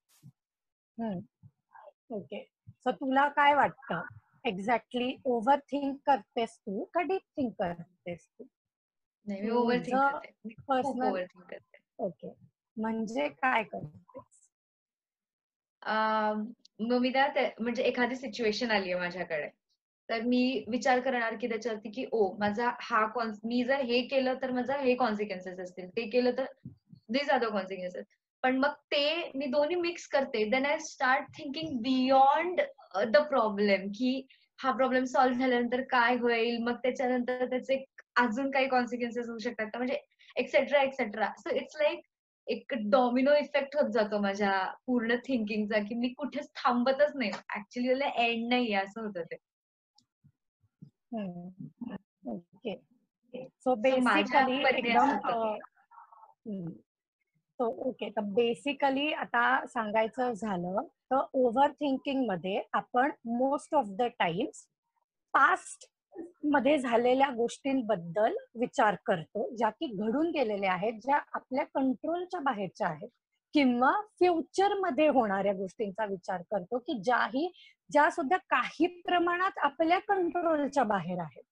ओके. 2.10 2.42
सो 2.84 2.90
तुला 2.90 3.28
काय 3.28 3.54
वाटतं? 3.54 4.02
एक्झॅक्टली 4.44 5.16
ओव्हर 5.24 5.58
थिंक 5.58 5.96
करतेस 6.06 6.58
तू 6.58 6.84
का 6.84 7.02
डीप 7.02 7.20
थिंक 7.36 7.52
करतेस 7.58 8.26
तू? 8.26 8.44
नाही 9.26 9.50
ओव्हर 9.50 9.78
थिंक 9.78 10.60
पर्सनल 10.68 11.24
ओके. 11.98 12.32
म्हणजे 12.76 13.28
काय 13.28 13.62
करतेस? 13.62 14.48
मग 16.80 16.98
मी 16.98 17.10
त्या 17.12 17.26
म्हणजे 17.60 17.82
एखादी 17.82 18.16
सिच्युएशन 18.16 18.70
आली 18.70 18.92
आहे 18.92 19.00
माझ्याकडे. 19.00 19.48
तर 20.08 20.20
मी 20.20 20.64
विचार 20.68 21.00
करणार 21.00 21.36
की 21.36 21.48
त्याच्यावरती 21.48 21.90
की 21.90 22.06
ओ 22.12 22.36
माझा 22.36 22.70
हा 22.80 23.06
मी 23.44 23.64
जर 23.64 23.80
हे 23.80 24.02
केलं 24.02 24.34
तर 24.42 24.50
माझा 24.50 24.76
हे 24.76 24.94
कॉन्सिक्वेन्सेस 24.94 25.60
असतील. 25.60 25.88
ते 25.88 26.08
केलं 26.08 26.30
तर 26.30 26.44
दिस 27.08 27.30
आर 27.30 27.38
द 27.38 27.44
कॉन्सिक्वेन्सेस 27.44 28.06
पण 28.42 28.56
मग 28.58 28.72
ते 28.90 29.30
मी 29.36 29.46
दोन्ही 29.46 29.76
मिक्स 29.76 30.06
करते. 30.06 30.44
Then 30.50 30.66
I 30.66 30.78
start 30.78 31.26
thinking 31.38 31.78
beyond 31.82 32.60
the 33.10 33.16
problem 33.28 33.88
की 33.88 34.26
हा 34.58 34.70
प्रॉब्लेम 34.72 35.04
सॉल्व्ह 35.04 35.38
झाल्यानंतर 35.38 35.80
काय 35.90 36.16
होईल? 36.16 36.58
मग 36.62 36.76
त्याच्यानंतर 36.76 37.44
त्याचे 37.50 37.84
अजून 38.16 38.50
काही 38.50 38.68
कॉन्सिक्वेन्सेस 38.68 39.28
होऊ 39.28 39.38
शकतात 39.38 39.76
म्हणजे 39.76 40.00
etcetera 40.36 40.82
etcetera 40.82 41.28
so 41.38 41.50
it's 41.50 41.76
like 41.80 42.00
एक 42.46 42.72
डॉमिनो 42.90 43.34
इफेक्ट 43.34 43.76
होत 43.76 43.90
जातो 43.90 44.18
माझ्या 44.18 44.52
पूर्ण 44.86 45.16
थिंकिंगचा 45.16 45.78
की 45.78 45.94
मी 45.94 46.08
कुठेच 46.08 46.48
थांबतच 46.56 47.12
नाही. 47.14 47.30
ऍक्च्युली 47.56 47.88
एंड 48.16 48.48
नाही 48.48 48.72
असं 48.74 49.00
होतं 49.00 49.22
ते. 49.22 49.36
ओके. 52.28 52.74
सो 53.34 53.74
बेसिकली 53.74 54.62
एकदम 54.62 55.10
सो 57.62 57.66
ओके. 57.88 58.08
तर 58.10 58.20
बेसिकली 58.34 59.12
आता 59.12 59.42
सांगायचं 59.66 60.32
झालं 60.32 60.82
तर 61.10 61.20
ओव्हर 61.34 61.70
थिंकिंगमध्ये 61.70 62.62
आपण 62.72 63.10
मोस्ट 63.24 63.74
ऑफ 63.74 63.86
द 63.88 64.02
टाइम्स 64.18 64.66
पास्टमध्ये 65.34 66.78
झालेल्या 66.78 67.28
गोष्टींबद्दल 67.30 68.36
विचार 68.54 68.96
करतो 69.06 69.48
ज्या 69.56 69.70
की 69.70 69.86
घडून 69.86 70.30
गेलेल्या 70.30 70.72
आहेत 70.72 70.92
ज्या 70.92 71.20
आपल्या 71.32 71.64
कंट्रोलच्या 71.74 72.40
बाहेरच्या 72.40 72.88
आहेत 72.88 73.08
किंवा 73.54 73.92
फ्युचरमध्ये 74.18 75.08
होणाऱ्या 75.08 75.52
गोष्टींचा 75.52 76.04
विचार 76.06 76.42
करतो 76.50 76.78
की 76.78 76.98
ज्याही 77.02 77.50
ज्या 77.90 78.10
सुद्धा 78.10 78.36
काही 78.36 78.86
प्रमाणात 79.02 79.58
आपल्या 79.58 79.98
कंट्रोलच्या 79.98 80.84
बाहेर 80.84 81.18
आहेत. 81.20 81.42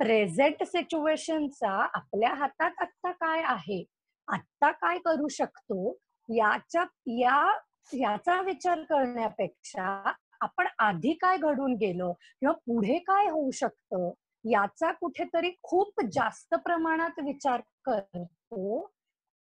प्रेझेंट 0.00 0.62
सिच्युएशनचा 0.62 1.70
आपल्या 1.94 2.34
हातात 2.34 2.70
आत्ता 2.78 3.10
काय 3.12 3.42
आहे? 3.46 3.84
आत्ता 4.28 4.70
काय 4.70 4.98
करू 4.98 5.28
शकतो 5.28 5.98
याच्या 6.28 6.84
या 7.06 7.58
याचा 7.92 8.40
विचार 8.40 8.82
करण्यापेक्षा 8.82 10.12
आपण 10.40 10.66
आधी 10.78 11.12
काय 11.12 11.36
घडून 11.36 11.74
गेलो 11.74 12.12
किंवा 12.12 12.52
पुढे 12.52 12.98
काय 12.98 13.28
होऊ 13.28 13.50
शकतं 13.50 14.10
याचा 14.44 14.92
कुठेतरी 14.92 15.50
खूप 15.62 16.02
जास्त 16.12 16.54
प्रमाणात 16.54 17.18
विचार 17.24 17.60
करतो. 17.84 18.90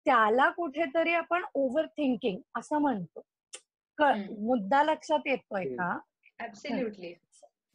त्याला 0.06 0.50
कुठेतरी 0.50 1.14
आपण 1.14 1.44
ओव्हर 1.54 1.86
थिंकिंग 1.86 2.40
असं 2.56 2.78
म्हणतो. 2.78 3.22
मुद्दा 4.46 4.84
लक्षात 4.84 5.20
येतोय 5.26 5.66
का? 5.66 5.98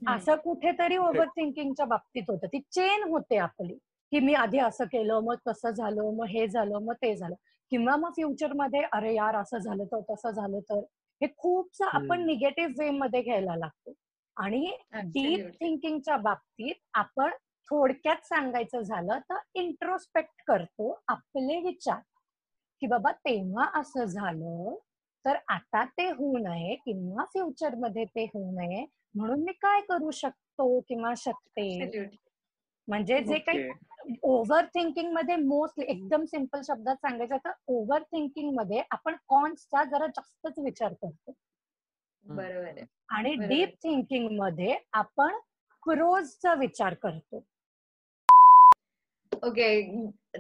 असं 0.07 0.37
कुठेतरी 0.37 0.97
ओव्हर 0.97 1.27
थिंकिंगच्या 1.27 1.87
बाबतीत 1.87 2.23
होतं. 2.29 2.47
ती 2.47 2.61
चेन 2.61 3.03
होते 3.03 3.39
आपली. 3.39 3.79
की 4.15 4.21
मी 4.21 4.35
आधी 4.35 4.59
असं 4.59 4.85
केलं 4.85 5.21
मग 5.21 5.37
तसं 5.49 5.71
झालं 5.71 6.11
मग 6.17 6.27
हे 6.27 6.47
झालं 6.49 6.79
मग 6.79 6.95
ते 6.95 7.17
झालं. 7.17 7.35
किंवा 7.71 7.97
मग 7.97 8.11
फ्युचरमध्ये 8.11 8.83
अरे 8.93 9.15
यार 9.15 9.37
असं 9.37 9.59
झालं 9.59 9.85
तर 9.85 10.01
तसं 10.11 10.31
झालं 10.31 10.61
तर. 10.61 10.79
हे 11.21 11.27
खूपच 11.37 11.83
आपण 11.83 12.25
निगेटिव्ह 12.27 12.73
वे 12.79 12.91
मध्ये 12.91 13.23
घ्यायला 13.23 13.57
लागतो. 13.57 13.93
आणि 14.37 14.77
डीप 14.93 15.47
थिंकिंगच्या 15.61 16.17
बाबतीत 16.17 16.75
आपण 16.95 17.31
थोडक्यात 17.69 18.27
सांगायचं 18.27 18.81
झालं 18.81 19.19
तर 19.19 19.39
इंट्रोस्पेक्ट 19.55 20.43
करतो 20.47 21.03
आपले 21.09 21.61
विचार. 21.61 22.01
की 22.81 22.87
बाबा 22.87 23.13
तेव्हा 23.13 23.81
असं 23.81 24.05
झालं 24.05 24.75
तर 25.25 25.37
आता 25.49 25.85
ते 25.85 26.09
होऊ 26.11 26.39
नये 26.39 26.75
किंवा 26.75 27.25
फ्युचरमध्ये 27.25 28.05
ते 28.05 28.25
होऊ 28.25 28.51
नये. 28.61 28.87
म्हणून 29.15 29.43
मी 29.43 29.53
काय 29.53 29.81
करू 29.81 30.11
शकतो 30.11 30.81
किंवा 30.81 31.13
शकते? 31.17 32.09
म्हणजे 32.89 33.21
जे 33.21 33.39
काही 33.39 33.59
ओव्हर 34.23 34.65
थिंकिंगमध्ये 34.65 35.37
मोस्टली 35.37 35.85
एकदम 35.89 36.25
सिंपल 36.25 36.61
शब्दात 36.67 36.97
सांगायचं 36.97 37.37
तर 37.37 37.51
ओव्हर 37.67 38.03
थिंकिंगमध्ये 38.03 38.83
आपण 38.91 39.17
कॉन्सचा 39.29 39.85
जरा 39.85 40.07
जास्तच 40.07 40.59
विचार 40.59 40.93
करतो. 40.93 41.33
बरोबर 42.25 42.83
आणि 43.09 43.35
डीप 43.35 43.75
थिंकिंगमध्ये 43.83 44.77
आपण 44.93 45.39
प्रोजचा 45.83 46.55
विचार 46.55 46.95
करतो. 46.95 47.45
ओके 49.43 49.67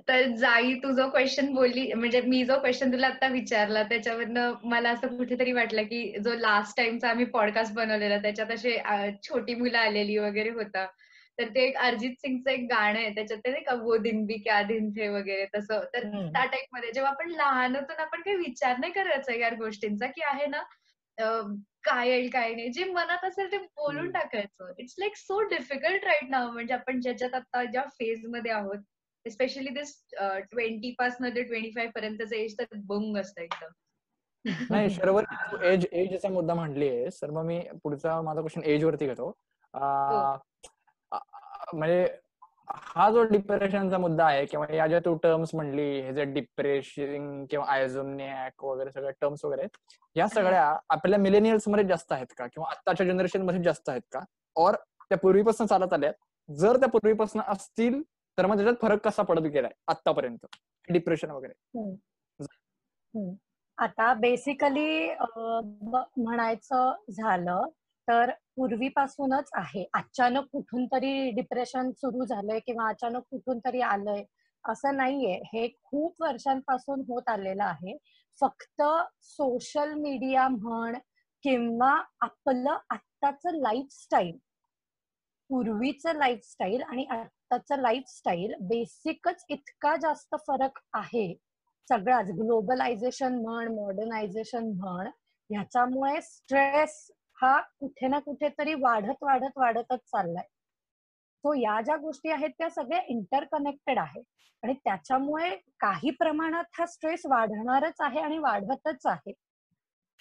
तर 0.09 0.35
जाई 0.37 0.75
तू 0.75 0.91
जो 0.93 1.09
क्वेश्चन 1.11 1.53
बोलली 1.55 1.93
म्हणजे 1.93 2.21
मी 2.21 2.43
जो 2.45 2.59
क्वेश्चन 2.61 2.93
तुला 2.93 3.07
आता 3.07 3.29
विचारला 3.29 3.83
त्याच्यावरनं 3.83 4.53
मला 4.65 4.91
असं 4.91 5.17
कुठेतरी 5.17 5.53
वाटलं 5.53 5.83
की 5.83 6.03
जो 6.25 6.35
लास्ट 6.35 6.77
टाइमचा 6.77 7.09
आम्ही 7.11 7.25
पॉडकास्ट 7.25 7.75
बनवलेला 7.75 8.19
त्याच्यात 8.19 8.51
असे 8.51 8.79
छोटी 9.23 9.55
मुलं 9.55 9.79
आलेली 9.79 10.19
वगैरे 10.19 10.51
होता. 10.51 10.87
तर 11.39 11.49
ते 11.49 11.63
एक 11.67 11.77
अरिजित 11.77 12.15
सिंगचं 12.21 12.51
एक 12.51 12.67
गाणं 12.71 12.99
आहे 12.99 13.15
त्याच्यात 13.15 13.41
ते 13.45 13.51
नाही 13.51 13.63
का 13.65 13.75
वो 13.75 13.97
दिन 13.97 14.25
बी 14.27 14.35
क्या 14.39 14.61
दिन 14.63 14.91
थे 14.97 15.09
वगैरे 15.09 15.47
तसं. 15.55 15.85
तर 15.95 16.09
त्या 16.09 16.45
टाईपमध्ये 16.45 16.93
जेव्हा 16.93 17.11
आपण 17.11 17.31
लहान 17.31 17.77
होतो 17.77 18.01
आपण 18.03 18.21
काही 18.21 18.37
विचार 18.37 18.77
नाही 18.79 18.93
करायचा 18.93 19.35
या 19.35 19.49
गोष्टींचा 19.59 20.07
की 20.07 20.23
आहे 20.25 20.47
ना 20.47 20.63
काय 21.85 22.09
येईल 22.09 22.29
काय 22.31 22.55
नाही. 22.55 22.69
जे 22.73 22.85
मनात 22.85 23.25
असेल 23.25 23.51
ते 23.53 23.59
बोलून 23.59 24.11
टाकायचं. 24.11 24.73
It's 24.79 24.95
like 24.99 25.17
so 25.17 25.41
difficult 25.49 26.05
right 26.05 26.31
नाव 26.31 26.51
म्हणजे 26.51 26.75
आपण 26.75 27.01
ज्याच्यात 27.01 27.35
आता 27.35 27.65
ज्या 27.65 27.83
फेजमध्ये 27.99 28.53
आहोत 28.53 29.31
स्पेशली 29.31 29.69
दिस 29.75 29.95
ट्वेंटी 30.51 30.95
पासन 30.99 31.29
ते 31.29 31.43
ट्वेंटी 31.43 31.71
फाईव्ह 31.71 31.93
पर्यंतचं 31.95 32.35
एज 32.37 32.55
तर 32.59 32.65
बंग 32.87 33.17
असतं 33.17 33.43
एकदम. 33.43 33.71
नाही 34.71 34.91
शर्वर 34.91 35.25
एज 35.65 35.87
एजचा 35.93 36.29
मुद्दा 36.29 36.55
म्हटली 36.55 36.89
आहे 36.89 37.11
सर 37.11 37.31
मग 37.31 37.45
मी 37.45 37.61
पुढचा 37.83 38.21
माझा 38.23 38.41
क्वेश्चन 38.41 38.65
एज 38.65 38.85
वरती 38.85 39.07
घेतो. 39.07 39.29
हो. 39.75 40.19
म्हणजे 41.75 42.07
हा 42.69 43.11
जो 43.11 43.23
डिप्रेशनचा 43.23 43.99
मुद्दा 43.99 44.25
आहे 44.27 44.45
किंवा 44.47 44.67
या 44.75 44.87
ज्या 44.87 44.99
तू 45.05 45.15
टर्म्स 45.23 45.55
म्हणली 45.55 45.83
हे 46.01 46.13
जे 46.15 46.25
डिप्रेशन 46.25 47.45
किंवा 47.51 47.67
आयझोमनियाक 47.73 48.65
वगैरे 48.65 48.91
सगळ्या 48.91 49.11
टर्म्स 49.21 49.45
वगैरे 49.45 49.67
या 50.17 50.29
सगळ्या 50.29 50.65
आपल्या 50.91 51.19
मिलेनियल्समध्ये 51.19 51.85
जास्त 51.85 52.13
आहेत 52.13 52.27
का? 52.39 52.47
किंवा 52.47 52.69
आत्ताच्या 52.71 53.07
जनरेशनमध्ये 53.07 53.63
जास्त 53.63 53.89
आहेत 53.89 54.03
का? 54.13 54.21
और 54.57 54.75
त्या 55.11 55.19
पूर्वीपासून 55.19 55.67
चालत 55.67 55.93
आल्यात 55.93 56.15
जर 56.49 56.77
त्या 56.77 56.89
पूर्वीपासून 56.89 57.43
असतील 57.49 58.03
तर 58.39 58.47
मग 58.47 58.55
त्याच्यात 58.57 58.77
फरक 58.83 59.05
कसा 59.05 59.23
पडत 59.23 59.43
गेलाय 59.53 59.73
आतापर्यंत 59.89 60.47
डिप्रेशन 60.89 61.31
वगैरे. 61.31 61.53
आता 63.79 64.13
बेसिकली 64.15 65.15
म्हणायचं 65.37 66.93
झालं 67.11 67.67
तर 68.09 68.31
पूर्वीपासूनच 68.57 69.51
आहे. 69.55 69.85
अचानक 69.95 70.47
कुठून 70.53 70.87
तरी 70.87 71.31
डिप्रेशन 71.31 71.91
सुरू 71.91 72.25
झालंय 72.25 72.59
किंवा 72.67 72.89
अचानक 72.89 73.23
कुठून 73.31 73.59
तरी 73.59 73.81
आलंय 73.81 74.23
असं 74.65 74.97
नाहीये. 74.97 75.41
हे 75.53 75.69
खूप 75.85 76.23
वर्षांपासून 76.23 77.01
होत 77.09 77.29
आलेलं 77.29 77.65
आहे. 77.65 77.97
फक्त 78.41 78.83
सोशल 79.23 79.93
मीडिया 79.95 80.49
म्हण 80.49 80.97
किंवा 81.45 81.91
आपलं 82.21 82.77
आत्ताचं 82.91 83.61
लाईफस्टाईल 83.61 84.37
पूर्वीचं 85.51 86.17
लाईफस्टाईल 86.19 86.83
आणि 86.83 87.05
आत्ताचं 87.11 87.81
लाईफस्टाईल 87.81 88.55
बेसिकच 88.61 89.45
इतका 89.49 89.95
जास्त 89.97 90.35
फरक 90.47 90.79
आहे. 90.93 91.35
सगळाच 91.89 92.31
ग्लोबलायझेशन 92.31 93.35
म्हण 93.43 93.69
मॉडर्नायझेशन 93.75 94.71
म्हण 94.77 95.09
ह्याच्यामुळे 95.51 96.21
स्ट्रेस 96.23 97.11
हा 97.45 97.61
कुठे 97.81 98.09
ना 98.09 98.19
कुठेतरी 98.19 98.75
वाढत 98.75 99.23
वाढत 99.23 99.59
वाढतच 99.59 100.01
चाललाय. 100.01 100.45
सो 101.45 101.55
या 101.55 101.81
ज्या 101.81 101.97
गोष्टी 101.97 102.31
आहेत 102.31 102.51
त्या 102.59 102.69
सगळ्या 102.71 103.01
इंटरकनेक्टेड 103.09 103.99
आहेत. 103.99 104.23
आणि 104.63 104.75
त्याच्यामुळे 104.75 105.51
काही 105.81 106.11
प्रमाणात 106.11 106.65
हा 106.79 106.87
स्ट्रेस 106.87 107.23
वाढणारच 107.27 108.01
आहे 108.01 108.21
आणि 108.21 108.39
वाढतच 108.39 109.07
आहे. 109.07 109.33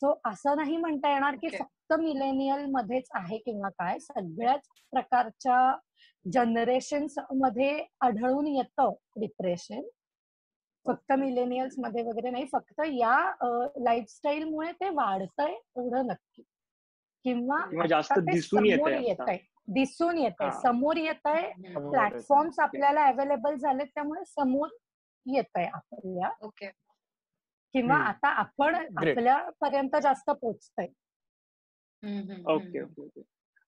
सो 0.01 0.13
असं 0.25 0.56
नाही 0.56 0.77
म्हणता 0.77 1.12
येणार 1.12 1.36
की 1.36 1.50
फक्त 1.50 1.94
मिलेनियल 1.94 2.65
मध्येच 2.65 3.10
आहे 3.15 3.38
किंवा 3.38 3.70
काय. 3.70 4.00
सगळ्याच 4.00 4.68
प्रकारच्या 4.94 5.75
जनरेशन्समध्ये 6.25 7.86
आढळून 8.01 8.48
येतं 8.48 8.94
डिप्रेशन 9.20 9.82
फक्त 10.86 11.12
मिलेनियल्समध्ये 11.13 12.03
वगैरे 12.03 12.30
नाही. 12.30 12.46
फक्त 12.53 12.82
या 12.86 13.70
लाईफस्टाईलमुळे 13.84 14.72
ते 14.72 14.89
वाढतंय 14.89 15.53
एवढं 15.77 16.08
नक्की. 16.08 16.44
किंवा 17.25 17.86
जास्त 17.88 18.20
दिसून 18.20 18.65
येत 18.65 19.20
आहे 19.20 19.38
दिसून 19.68 20.18
येत 20.18 20.42
आहे 20.42 20.62
समोर 20.62 20.98
येत 20.98 21.27
आहे 21.27 21.51
प्लॅटफॉर्म्स 21.74 22.60
आपल्याला 22.60 23.06
अवेलेबल 23.06 23.56
झालेत 23.56 23.88
त्यामुळे 23.88 24.24
समोर 24.25 24.70
येत 25.25 25.58
आहे 25.58 25.68
आपल्या 25.68 26.30
ओके. 26.42 26.70
किंवा 27.74 27.96
आता 27.98 28.27
आपण 28.27 28.75
आपल्यापर्यंत 28.75 29.96
जास्त 30.03 30.30
पोचतय 30.30 30.88
ओके 32.48 32.82
ओके 32.82 33.22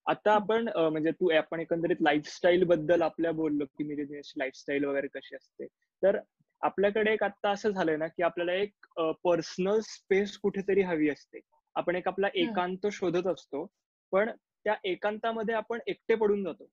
आता 0.05 0.33
आपण 0.33 0.67
म्हणजे 0.75 1.11
तू 1.11 1.29
आपण 1.29 1.59
एकंदरीत 1.59 2.01
लाईफस्टाईल 2.01 2.63
बद्दल 2.63 3.01
आपल्या 3.01 3.31
बोललो 3.31 3.65
की 3.65 3.83
मी 3.83 3.95
लाईफस्टाईल 4.37 4.85
वगैरे 4.85 5.07
कशी 5.07 5.35
असते. 5.35 5.65
तर 6.03 6.19
आपल्याकडे 6.61 7.13
एक 7.13 7.23
आता 7.23 7.49
असं 7.49 7.69
झालंय 7.69 7.97
ना 7.97 8.07
की 8.07 8.23
आपल्याला 8.23 8.53
एक 8.53 8.87
पर्सनल 9.23 9.79
स्पेस 9.79 10.37
कुठेतरी 10.37 10.81
हवी 10.81 11.09
असते. 11.09 11.39
आपण 11.75 11.95
एक 11.95 12.07
आपला 12.07 12.27
एकांत 12.35 12.87
शोधत 12.91 13.27
असतो 13.27 13.65
पण 14.13 14.29
त्या 14.65 14.75
एकांतामध्ये 14.83 15.55
आपण 15.55 15.79
एकटे 15.87 16.15
पडून 16.15 16.43
जातो. 16.43 16.65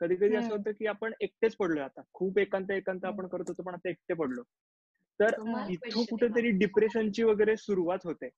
कधी 0.00 0.16
कधी 0.16 0.36
असं 0.36 0.52
होतं 0.52 0.72
की 0.72 0.86
आपण 0.86 1.12
एकटेच 1.20 1.56
पडलोय 1.56 1.82
आता. 1.82 2.00
खूप 2.12 2.38
एकांत 2.38 2.70
एकांत 2.70 3.04
आपण 3.04 3.26
करत 3.28 3.44
होतो 3.48 3.62
पण 3.62 3.74
आता 3.74 3.88
एकटे 3.90 4.14
पडलो. 4.14 4.42
तर 5.20 5.34
इथं 5.70 6.04
कुठेतरी 6.04 6.50
डिप्रेशनची 6.58 7.22
वगैरे 7.22 7.56
सुरुवात 7.56 8.04
होते. 8.04 8.28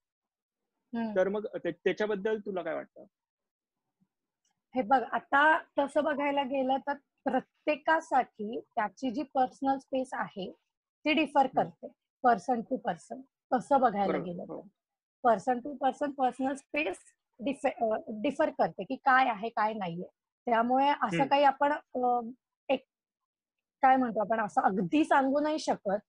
तर 1.15 1.27
मग 1.29 1.45
त्याच्याबद्दल 1.57 2.39
तुला 2.39 2.61
काय 2.61 2.73
वाटतं? 2.73 3.05
हे 4.75 4.81
बघ 4.81 5.01
आता 5.11 5.43
तसं 5.79 6.03
बघायला 6.03 6.43
गेलं 6.43 6.77
तर 6.87 6.93
प्रत्येकासाठी 7.25 8.59
त्याची 8.75 9.11
जी 9.11 9.23
पर्सनल 9.33 9.77
स्पेस 9.77 10.13
आहे 10.13 10.51
ती 11.05 11.13
डिफर 11.13 11.47
करते 11.47 11.87
पर्सन 12.23 12.61
टू 12.61 12.77
पर्सन. 12.77 13.21
तसं 13.51 13.79
बघायला 13.79 14.17
गेलं 14.17 14.43
तर. 14.43 14.59
Person 15.23 15.59
to 15.59 15.73
person 15.81 16.11
personal 16.11 16.53
space 16.55 16.97
differ 18.21 18.49
करते 18.57 18.83
की 18.83 18.95
काय 18.95 19.29
आहे 19.29 19.49
काय 19.49 19.73
नाहीये. 19.73 20.07
त्यामुळे 20.47 20.87
असं 20.87 21.25
काही 21.27 21.43
आपण 21.43 21.73
एक 22.69 22.83
काय 23.83 23.95
म्हणतो 23.95 24.19
आपण 24.21 24.39
असं 24.45 24.61
अगदी 24.61 25.03
सांगू 25.05 25.39
नाही 25.39 25.59
शकत 25.59 25.99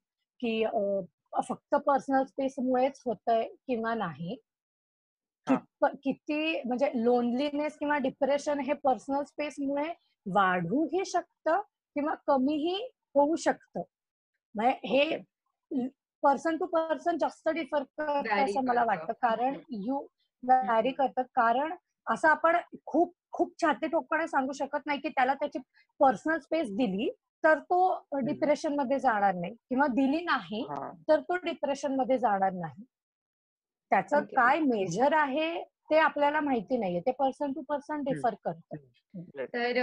की 0.41 0.65
फक्त 1.49 1.75
पर्सनल 1.87 2.25
स्पेस 2.25 2.55
मुळेच 2.59 3.03
होतंय 3.07 3.45
किंवा 3.67 3.95
नाही. 3.95 4.37
किती 6.03 6.63
म्हणजे 6.63 6.91
लोनलीनेस 6.95 7.77
किंवा 7.79 7.97
डिप्रेशन 7.99 8.61
हे 8.61 8.73
पर्सनल 8.85 9.23
स्पेस 9.25 9.55
मुळे 9.61 9.93
वाढूही 10.27 11.05
शकतं 11.07 11.61
किंवा 11.97 12.15
कमीही 12.27 12.77
होऊ 13.15 13.37
शकतं. 13.37 13.83
म्हणजे 14.55 14.89
हे 14.89 15.17
पर्सन 16.23 16.57
टू 16.57 16.67
पर्सन 16.67 17.17
जास्त 17.19 17.49
डिफर 17.49 17.83
करतं 17.99 18.43
असं 18.45 18.65
मला 18.65 18.85
वाटतं. 18.85 19.13
कारण 19.23 19.59
यू 19.87 19.99
व्हॅरी 20.43 20.91
करतात 20.93 21.25
कारण 21.35 21.75
असं 22.07 22.29
आपण 22.29 22.57
खूप 22.87 23.15
खूप 23.33 23.53
छाती 23.63 23.87
ठोकपणे 23.87 24.27
सांगू 24.29 24.53
शकत 24.53 24.87
नाही 24.87 25.01
की 25.01 25.09
त्याला 25.09 25.35
त्याची 25.35 25.59
पर्सनल 26.01 26.39
स्पेस 26.39 26.71
दिली 26.77 27.11
तर 27.45 27.59
तो 27.61 27.79
डिप्रेशनमध्ये 28.25 28.99
जाणार 28.99 29.35
नाही. 29.35 29.55
किंवा 29.69 29.87
दिली 29.87 30.21
नाही 30.25 30.65
तर 31.09 31.21
तो 31.21 31.37
डिप्रेशनमध्ये 31.45 32.19
जाणार 32.19 32.53
नाही. 32.53 32.85
त्याचं 33.91 34.25
काय 34.37 34.59
मेजर 34.61 35.13
आहे 35.13 35.63
ते 35.91 35.99
आपल्याला 35.99 36.41
माहिती 36.41 36.77
नाहीये. 36.79 37.01
ते 37.01 37.13
पर्सन 37.13 37.53
टू 37.53 37.63
पर्सन 37.69 38.03
डिफर 38.03 38.35
करत. 38.45 38.77
तर 39.55 39.81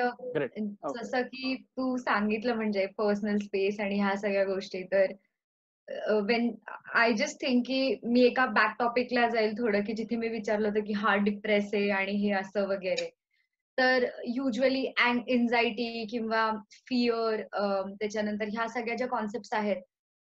जसं 0.93 1.21
की 1.23 1.55
तू 1.77 1.95
सांगितलं 1.97 2.55
म्हणजे 2.55 2.85
पर्सनल 2.97 3.37
स्पेस 3.37 3.79
आणि 3.79 3.99
ह्या 3.99 4.15
सगळ्या 4.17 4.45
गोष्टी. 4.45 4.83
तर 4.83 5.11
वेन 6.27 6.51
आय 6.95 7.13
जस्ट 7.13 7.41
थिंक 7.41 7.63
की 7.67 7.99
मी 8.03 8.21
एका 8.21 8.45
बॅक 8.45 8.75
टॉपिकला 8.79 9.27
जाईल 9.29 9.53
थोडं 9.57 9.83
की 9.83 9.93
जिथे 9.93 10.15
मी 10.15 10.27
विचारलं 10.29 10.67
होतं 10.67 10.83
की 10.85 10.93
हा 10.93 11.15
डिप्रेस 11.15 11.69
आहे 11.73 11.89
आणि 11.89 12.11
हे 12.11 12.31
असं 12.31 12.67
वगैरे. 12.67 13.09
तर 13.77 14.05
युजली 14.27 14.83
एन्झायटी 14.99 16.05
किंवा 16.05 16.49
फिअर 16.87 17.41
त्याच्यानंतर 17.91 18.47
ह्या 18.51 18.67
सगळ्या 18.67 18.95
ज्या 18.95 19.07
कॉन्सेप्ट 19.07 19.53
आहेत 19.55 19.81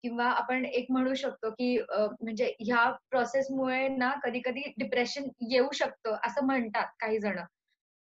किंवा 0.05 0.25
आपण 0.25 0.64
एक 0.64 0.87
म्हणू 0.90 1.14
शकतो 1.14 1.51
की 1.51 1.77
म्हणजे 1.90 2.53
ह्या 2.61 2.90
प्रोसेसमुळे 3.11 3.88
ना 3.88 4.12
कधी 4.25 4.40
कधी 4.44 4.62
डिप्रेशन 4.79 5.29
येऊ 5.51 5.70
शकतं 5.75 6.16
असं 6.27 6.46
म्हणतात 6.46 6.87
काही 7.01 7.18
जण. 7.18 7.40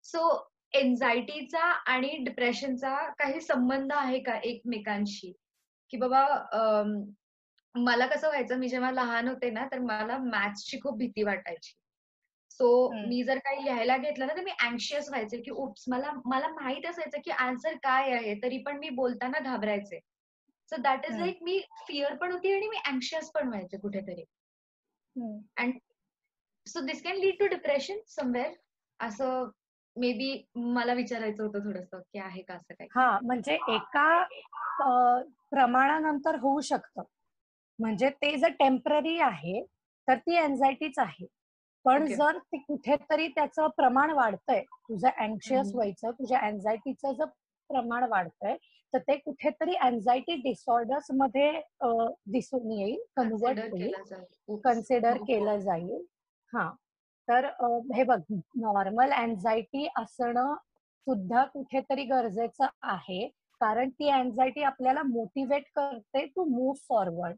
सो 0.05 0.51
एन्झायटीचा 0.75 1.65
आणि 1.93 2.17
डिप्रेशनचा 2.21 2.97
काही 3.13 3.41
संबंध 3.41 3.93
आहे 3.95 4.19
का 4.19 4.39
एकमेकांशी? 4.45 5.33
की 5.91 5.97
बाबा 5.97 6.25
मला 7.75 8.07
कसं 8.07 8.29
व्हायचं 8.29 8.59
मी 8.59 8.69
जेव्हा 8.69 8.91
लहान 8.91 9.29
होते 9.29 9.51
ना 9.51 9.67
तर 9.73 9.79
मला 9.79 10.19
मॅथ्सची 10.19 10.79
खूप 10.81 10.99
भीती 10.99 11.23
वाटायची. 11.23 11.73
सो 12.51 12.69
मी 13.09 13.23
जर 13.25 13.39
काही 13.39 13.65
लिहायला 13.65 13.97
घेतलं 13.97 14.27
ना 14.27 14.35
तर 14.37 14.45
मी 14.45 14.51
अँशियस 14.61 15.09
व्हायचे 15.09 15.41
की 15.41 15.51
उप्स 15.51 15.85
मला 15.89 16.11
मला 16.25 16.49
माहीत 16.49 16.87
असायचं 16.87 17.19
की 17.25 17.31
आन्सर 17.31 17.75
काय 17.75 18.13
आहे 18.13 18.35
तरी 18.35 18.59
पण 18.59 18.79
मी 18.79 18.89
बोलताना 18.89 19.39
घाबरायचे. 19.39 19.99
सो 20.71 20.77
दॅट 20.77 21.07
इज 21.07 21.19
लाईक 21.19 21.39
मी 21.43 21.61
फिअर 21.89 22.15
पण 22.15 22.33
होती 22.33 22.53
आणि 22.53 22.69
मी 22.69 22.77
अँशियस 22.87 23.31
पण 23.31 23.49
व्हायचे 23.49 23.77
कुठेतरी. 23.77 24.25
And 25.57 25.79
so 26.67 26.81
this 26.81 27.03
can 27.03 27.17
lead 27.17 27.39
to 27.41 27.47
depression 27.47 27.99
somewhere. 28.09 28.53
असं 29.01 29.51
मे 29.97 30.13
बी 30.13 30.45
मला 30.55 30.93
विचारायचं 30.93 31.43
होतं 31.43 31.65
थोडस 31.65 31.89
की 31.93 32.19
आहे 32.19 32.43
का 32.43 32.55
असं 32.55 32.75
काही. 32.75 32.89
हा 32.95 33.19
म्हणजे 33.23 33.55
एका 33.55 34.25
प्रमाणानंतर 35.51 36.37
होऊ 36.37 36.61
शकतं. 36.61 37.03
म्हणजे 37.79 38.09
ते 38.13 38.37
जर 38.39 38.49
टेंपररी 38.59 39.19
आहे 39.21 39.63
तर 40.09 40.17
ती 40.17 40.37
एन्झायटीच 40.37 40.99
आहे. 40.99 41.27
पण 41.85 42.07
जर 42.09 42.39
ती 42.43 42.59
कुठेतरी 42.59 43.27
त्याचं 43.29 43.69
प्रमाण 43.77 44.11
वाढतंय 44.11 44.63
तुझं 44.89 45.09
अँशियस 45.09 45.75
व्हायचं 45.75 46.11
तुझ्या 46.11 46.39
अँझायटीचं 46.39 47.13
जर 47.13 47.25
प्रमाण 47.71 48.05
वाढतंय 48.11 48.57
तर 48.93 48.99
ते 48.99 49.17
कुठेतरी 49.17 49.75
अँझायटी 49.77 50.35
डिसऑर्डर्समध्ये 50.43 51.51
दिसून 52.33 52.71
येईल 52.73 53.03
कन्वर्ट 53.17 53.59
होईल 53.63 53.93
कन्सिडर 54.65 55.17
केलं 55.19 55.59
जाईल. 55.59 56.05
हा. 56.53 56.71
तर 57.29 57.47
हे 57.95 58.03
बघ 58.05 58.19
नॉर्मल 58.31 59.13
अँझायटी 59.13 59.87
असणं 59.97 60.55
सुद्धा 61.07 61.45
कुठेतरी 61.45 62.05
गरजेचं 62.05 62.67
आहे. 62.83 63.27
कारण 63.61 63.89
ती 63.91 64.09
अँझायटी 64.11 64.63
आपल्याला 64.63 65.03
मोटिवेट 65.03 65.65
करते 65.77 66.25
टू 66.27 66.45
मूव्ह 66.47 66.75
फॉरवर्ड 66.89 67.37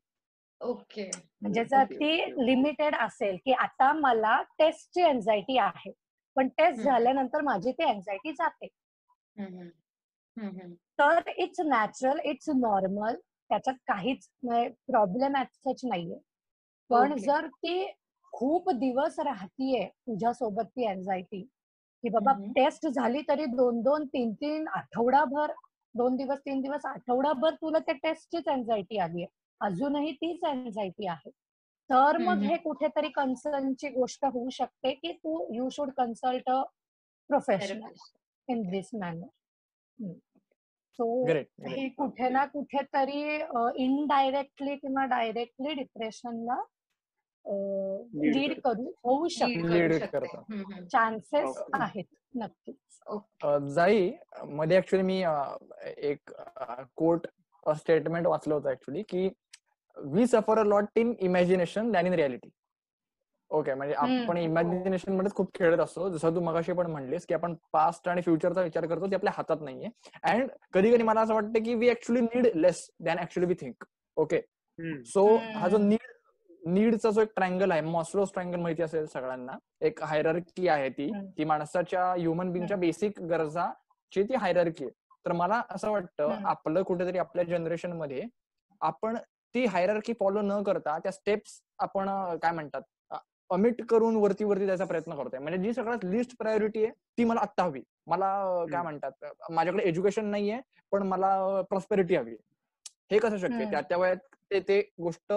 ओके. 0.60 1.10
म्हणजे 1.42 1.64
जर 1.64 1.84
ती 1.90 2.46
लिमिटेड 2.46 2.94
असेल 2.94 3.36
की 3.44 3.52
आता 3.52 3.92
मला 3.92 4.40
टेस्टची 4.58 5.02
एन्झायटी 5.02 5.58
आहे 5.58 5.92
पण 6.36 6.48
टेस्ट 6.48 6.80
झाल्यानंतर 6.82 7.40
माझी 7.40 7.72
ती 7.72 7.88
एन्झायटी 7.90 8.32
जाते. 8.32 8.66
तर 10.98 11.28
इट्स 11.36 11.60
नॅचरल 11.60 12.18
इट्स 12.24 12.48
नॉर्मल 12.56 13.14
त्याच्यात 13.50 13.74
काहीच 13.88 14.28
प्रॉब्लेम 14.42 15.42
सच 15.44 15.84
नाहीये. 15.84 16.18
पण 16.90 17.14
जर 17.16 17.46
ती 17.46 17.86
खूप 18.32 18.70
दिवस 18.70 19.18
राहतीये 19.18 19.86
तुझ्यासोबत 19.86 20.64
ती 20.66 20.86
एन्झायटी 20.90 21.40
की 22.04 22.08
बाबा 22.08 22.32
टेस्ट 22.56 22.86
झाली 22.88 23.20
तरी 23.28 23.44
दोन 23.46 23.80
दोन 23.82 24.04
तीन 24.06 24.32
तीन 24.32 24.66
आठवडाभर 24.68 25.52
दोन 25.94 26.16
दिवस 26.16 26.38
तीन 26.38 26.60
दिवस 26.60 26.84
आठवडाभर 26.86 27.54
तुला 27.54 27.78
त्या 27.78 27.94
टेस्टचीच 28.02 28.48
एन्झायटी 28.48 28.98
आली 28.98 29.22
आहे 29.22 29.44
अजूनही 29.60 30.12
तीच 30.12 30.44
एन्झायटी 30.44 31.06
आहे. 31.08 31.30
तर 31.90 32.16
मग 32.18 32.38
हे. 32.42 32.56
कुठेतरी 32.56 33.08
कन्सर्नची 33.08 33.88
गोष्ट 33.88 34.24
होऊ 34.24 34.48
शकते 34.50 34.92
की 34.92 35.12
तू 35.12 35.46
you 35.54 35.68
should 35.72 35.90
consult 35.96 36.50
professional 37.30 37.92
in 38.48 38.62
this 38.70 38.90
manner 38.94 40.12
so 40.98 41.06
हे. 41.26 41.88
कुठे 41.88 42.28
ना 42.28 42.44
कुठेतरी 42.46 43.20
इनडायरेक्टली 43.84 44.76
किंवा 44.76 45.04
डायरेक्टली 45.06 45.74
डिप्रेशनला 45.74 46.62
लीड 48.24 48.60
करू 48.60 48.90
होऊ 49.04 49.28
शकतो. 49.28 50.42
चान्सेस 50.92 51.58
आहेत 51.74 52.04
नक्कीच. 52.34 53.00
जाई 53.74 54.10
मध्ये 54.44 54.78
ऍक्च्युली 54.78 55.02
मी 55.02 55.22
एक 56.08 56.30
कोर्ट 56.96 57.26
स्टेटमेंट 57.76 58.26
वाचलं 58.26 58.54
होतं 58.54 58.70
ऍक्च्युली 58.70 59.02
की 59.08 59.28
we 59.96 60.26
suffer 60.26 60.58
a 60.58 60.64
lot 60.64 60.98
in 60.98 61.12
imagination 61.20 61.90
than 61.92 62.06
in 62.06 62.12
reality 62.14 62.50
okay 63.50 63.74
म्हणजे 63.74 63.94
आपण 63.94 64.36
इमॅजिनेशनमध्ये 64.36 65.30
खूप 65.34 65.50
खेळत 65.54 65.78
असतो. 65.80 66.08
जसं 66.08 66.34
तू 66.34 66.40
मगाशी 66.40 66.72
पण 66.72 66.90
म्हणलीस 66.90 67.26
की 67.26 67.34
आपण 67.34 67.54
पास्ट 67.72 68.08
आणि 68.08 68.22
फ्युचरचा 68.22 68.62
विचार 68.62 68.86
करतो 68.86 69.10
ते 69.10 69.14
आपल्या 69.14 69.32
हातात 69.36 69.62
नाहीये. 69.62 69.88
अँड 70.22 70.48
कधी 70.72 70.92
कधी 70.92 71.02
मला 71.02 71.20
असं 71.20 71.34
वाटतं 71.34 71.62
की 71.64 71.74
we 71.74 71.90
actually 71.90 72.20
need 72.22 72.46
less 72.56 72.86
than 73.04 73.18
actually 73.18 73.46
we 73.48 73.54
think 73.60 73.84
okay 74.16 74.40
so 75.06 75.26
हा 75.54 75.68
जो 75.68 75.78
नीड 75.78 76.14
नीडचा 76.62 77.10
जो 77.10 77.20
एक 77.22 77.28
ट्रँगल 77.36 77.70
आहे 77.70 77.80
मॉस्लोस 77.80 78.32
ट्रँगल 78.34 78.60
माहिती 78.60 78.82
असेल 78.82 79.06
सगळ्यांना? 79.06 79.52
एक 79.80 80.02
हायरर्की 80.02 80.68
आहे 80.68 80.88
ती. 80.90 81.10
ती 81.38 81.44
माणसाच्या 81.44 82.04
ह्युमन 82.12 82.50
बिंगच्या 82.52 82.76
बेसिक 82.76 83.20
गरजाची 83.22 84.22
ती 84.22 84.34
हायरर्की 84.34 84.84
आहे. 84.84 84.92
तर 85.24 85.32
मला 85.32 85.62
असं 85.70 85.90
वाटतं 85.90 86.44
आपलं 86.46 86.82
कुठेतरी 86.82 87.18
आपल्या 87.18 87.44
जनरेशनमध्ये 87.44 88.22
आपण 88.80 89.16
ती 89.54 89.64
हायरर्की 89.66 90.12
फॉलो 90.20 90.40
न 90.42 90.62
करता 90.62 90.98
त्या 90.98 91.12
स्टेप्स 91.12 91.60
आपण 91.78 92.08
काय 92.42 92.52
म्हणतात 92.52 92.82
अमिट 93.50 93.82
करून 93.88 94.16
वरती 94.16 94.44
वरती 94.44 94.64
द्यायचा 94.64 94.84
प्रयत्न 94.84 95.14
करतोय. 95.16 95.38
म्हणजे 95.40 95.58
जी 95.62 95.72
सगळ्यात 95.74 96.04
लिस्ट 96.04 96.36
प्रायोरिटी 96.38 96.84
आहे 96.84 96.92
ती 97.18 97.24
मला 97.24 97.40
आत्ता 97.40 97.62
हवी. 97.64 97.82
मला 98.06 98.26
काय 98.72 98.82
म्हणतात 98.82 99.24
माझ्याकडे 99.50 99.82
एज्युकेशन 99.88 100.24
नाहीये 100.30 100.60
पण 100.92 101.02
मला 101.06 101.60
प्रॉस्पेरिटी 101.70 102.16
हवी 102.16 102.34
हे 103.12 103.18
कसं 103.18 103.36
शक्य 103.38 103.64
त्या 103.70 103.80
त्या 103.80 103.98
वयात 103.98 104.16
ते 104.50 104.60
ते 104.68 104.80
गोष्ट 105.02 105.32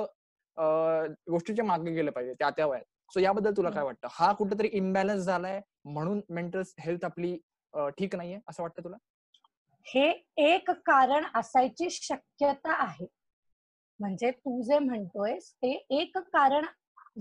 गोष्टीच्या 1.32 1.66
मागे 1.66 1.92
गेलं 1.94 2.12
पाहिजे 2.12 2.34
त्या 2.40 2.50
त्या 2.50 2.66
वयात. 2.68 2.84
सो 3.14 3.20
याबद्दल 3.20 3.54
तुला 3.58 3.70
काय 3.70 3.84
वाटतं? 3.84 4.08
हा 4.12 4.32
कुठेतरी 4.34 4.70
इम्बॅलन्स 4.74 5.24
झालाय 5.26 5.60
म्हणून 5.86 6.22
मेंटल 6.30 6.62
हेल्थ 6.80 7.06
आपली 7.06 7.38
ठीक 7.98 8.16
नाहीये 8.16 8.40
असं 8.50 8.64
वाटतं 8.64 8.84
तुला? 8.84 8.98
हे 9.88 10.10
एक 10.52 10.70
कारण 10.86 11.26
असायची 11.36 11.90
शक्यता 11.92 12.74
आहे. 12.84 13.06
म्हणजे 14.00 14.32
तू 14.32 14.62
जे 14.62 14.80
म्हणतोयस 14.80 15.52
ते 15.54 15.72
एक 15.90 16.18
कारण 16.18 16.66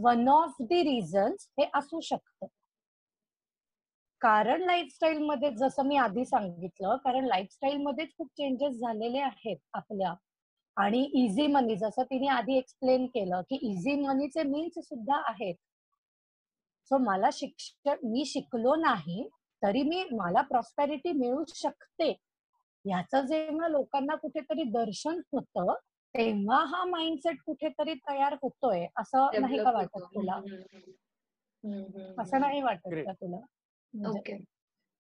वन 0.03 0.29
ऑफ 0.29 0.55
दी 0.61 0.83
रिझन्स 0.83 1.49
हे 1.59 1.69
असू 1.75 2.01
शकतं. 2.01 2.47
कारण 4.21 4.63
लाईफस्टाईल 4.63 5.19
मध्ये 5.19 5.51
जसं 5.51 5.87
मी 5.87 5.97
आधी 5.97 6.25
सांगितलं 6.25 6.97
कारण 6.97 7.25
लाईफस्टाईल 7.25 7.77
मध्येच 7.83 8.09
खूप 8.19 8.29
चेंजेस 8.29 8.79
झालेले 8.81 9.19
आहेत 9.19 9.57
आपल्या. 9.75 10.15
आणि 10.77 11.03
इझी 11.15 11.47
मनी 11.47 11.77
जसं 11.77 12.03
तिने 12.03 12.27
आधी 12.29 12.57
एक्सप्लेन 12.59 13.07
केलं 13.07 13.41
की 13.41 13.59
इझी 13.63 13.95
मनीचे 14.01 14.43
मीन्स 14.43 14.79
सुद्धा 14.79 15.21
आहेत. 15.31 15.55
सो 16.91 16.99
मला 16.99 17.29
शिक्षण 17.33 18.07
मी 18.11 18.25
शिकलो 18.27 18.75
नाही 18.77 19.29
तरी 19.63 19.83
मी 19.83 20.05
मला 20.13 20.41
प्रॉस्पॅरिटी 20.43 21.13
मिळू 21.13 21.45
शकते. 21.55 22.11
ह्याचं 22.85 23.27
जेव्हा 23.27 23.69
लोकांना 23.69 24.15
कुठेतरी 24.15 24.65
दर्शन 24.73 25.21
होतं 25.33 25.75
तेव्हा 26.15 26.59
हा 26.67 26.85
माइंडसेट 26.85 27.41
कुठेतरी 27.47 27.95
तयार 28.09 28.33
होतोय 28.43 28.87
असं 28.97 29.41
नाही 29.41 29.59
का 29.59 29.71
वाटत 29.71 29.99
तुला? 30.15 30.41
असं 32.19 32.41
नाही 32.41 32.63
वाटत 32.63 32.95
का 33.07 33.13
तुला? 33.13 33.37
म्हणजे 33.95 34.37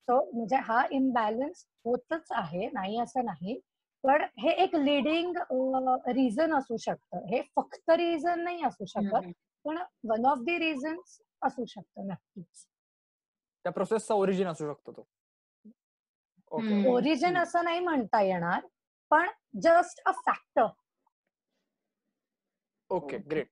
सो 0.09 0.19
म्हणजे 0.33 0.57
हा 0.57 0.83
इम्बॅलन्स 0.91 1.67
होतच 1.85 2.33
आहे 2.33 2.69
नाही 2.73 2.99
असं 3.01 3.25
नाही. 3.25 3.59
पण 4.05 4.23
हे 4.39 4.51
एक 4.65 4.75
लिडिंग 4.77 5.37
रिझन 6.09 6.55
असू 6.55 6.77
शकतं. 6.77 7.25
हे 7.27 7.41
फक्त 7.57 7.91
रिझन 7.91 8.41
नाही 8.41 8.63
असू 8.65 8.85
शकत 8.87 9.31
पण 9.65 9.79
वन 10.05 10.27
ऑफ 10.27 10.39
दी 10.39 10.59
रिझन्स 10.59 11.21
असू 11.43 11.65
शकतं 11.65 12.07
नक्कीच. 12.07 12.67
त्या 13.65 13.73
प्रोसेसचा 13.73 14.15
ओरिजिन 14.15 14.47
असू 14.49 14.73
शकतो 14.73 14.93
तो. 14.93 15.07
ओरिजिन 16.87 17.37
असं 17.39 17.65
नाही 17.65 17.81
म्हणता 17.81 18.21
येणार 18.23 18.67
पण 19.11 19.29
just 19.61 20.01
a 20.07 20.13
factor 20.17 20.67
okay 22.91 23.19
great 23.29 23.49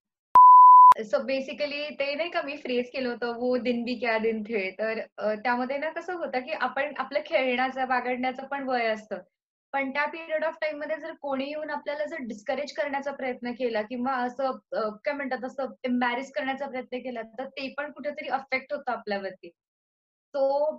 so 1.04 1.18
basically 1.24 1.88
ते 1.96 2.14
नाही 2.14 2.30
का 2.30 2.42
मी 2.42 2.56
फ्रेज 2.56 2.88
केलं 2.90 3.08
होतं 3.08 3.32
वो 3.34 3.56
दिन 3.58 3.82
बी 3.84 3.94
क्या 4.00 4.16
दिन 4.18 4.42
थे? 4.44 4.70
तर 4.72 5.00
त्यामध्ये 5.36 5.76
ना 5.78 5.90
कसं 5.92 6.14
होतं 6.14 6.40
की 6.40 6.52
आपण 6.60 6.92
आपलं 6.98 7.20
खेळण्याचं 7.26 7.88
बागडण्याचं 7.88 8.46
पण 8.46 8.68
वय 8.68 8.86
असतं. 8.86 9.18
पण 9.72 9.90
त्या 9.90 10.04
पिरियड 10.06 10.44
ऑफ 10.44 10.54
टाइममध्ये 10.60 10.96
जर 10.96 11.12
कोणी 11.22 11.44
येऊन 11.48 11.70
आपल्याला 11.70 12.04
जर 12.04 12.22
डिस्करेज 12.28 12.72
करण्याचा 12.72 13.12
प्रयत्न 13.12 13.52
केला 13.52 13.82
किंवा 13.82 14.12
असं 14.24 14.56
काय 15.04 15.14
म्हणतात 15.14 15.44
असं 15.44 15.72
एम्बॅरेस 15.84 16.32
करण्याचा 16.32 16.66
प्रयत्न 16.66 16.98
केला 16.98 17.22
तर 17.38 17.48
ते 17.48 17.68
पण 17.78 17.90
कुठेतरी 17.92 18.28
अफेक्ट 18.30 18.72
होतं 18.72 18.92
आपल्यावरती. 18.92 19.48
तो 20.34 20.78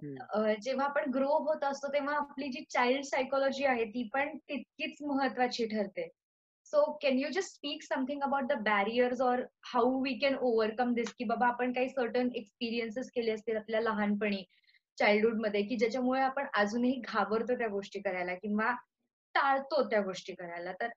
जेव्हा 0.61 0.85
आपण 0.85 1.11
ग्रो 1.11 1.37
होत 1.43 1.63
असतो 1.63 1.87
तेव्हा 1.93 2.15
आपली 2.17 2.47
जी 2.49 2.63
चाइल्ड 2.69 3.03
सायकोलॉजी 3.05 3.65
आहे 3.65 3.85
ती 3.85 4.07
पण 4.13 4.35
तितकीच 4.39 4.97
महत्वाची 5.03 5.65
ठरते. 5.67 6.07
So 6.67 6.83
can 7.01 7.19
you 7.19 7.29
just 7.29 7.55
speak 7.55 7.83
something 7.83 8.21
about 8.21 8.47
the 8.47 8.53
barriers 8.63 9.21
or 9.21 9.41
how 9.65 10.01
we 10.03 10.13
can 10.19 10.35
overcome 10.35 10.93
this 10.93 11.13
की 11.13 11.23
बाबा 11.23 11.47
आपण 11.47 11.73
काही 11.73 11.89
सर्टन 11.89 12.29
एक्सपिरियन्सेस 12.35 13.11
केले 13.11 13.31
असतील 13.31 13.57
आपल्या 13.57 13.81
लहानपणी 13.81 14.43
चाइल्डहुडमध्ये 14.97 15.61
की 15.63 15.75
ज्याच्यामुळे 15.77 16.21
आपण 16.21 16.47
अजूनही 16.53 17.01
घाबरतो 17.07 17.57
त्या 17.57 17.67
गोष्टी 17.67 17.99
करायला 17.99 18.33
किंवा 18.33 18.71
टाळतो 19.35 19.83
त्या 19.89 20.01
गोष्टी 20.01 20.33
करायला. 20.33 20.71
तर 20.71 20.87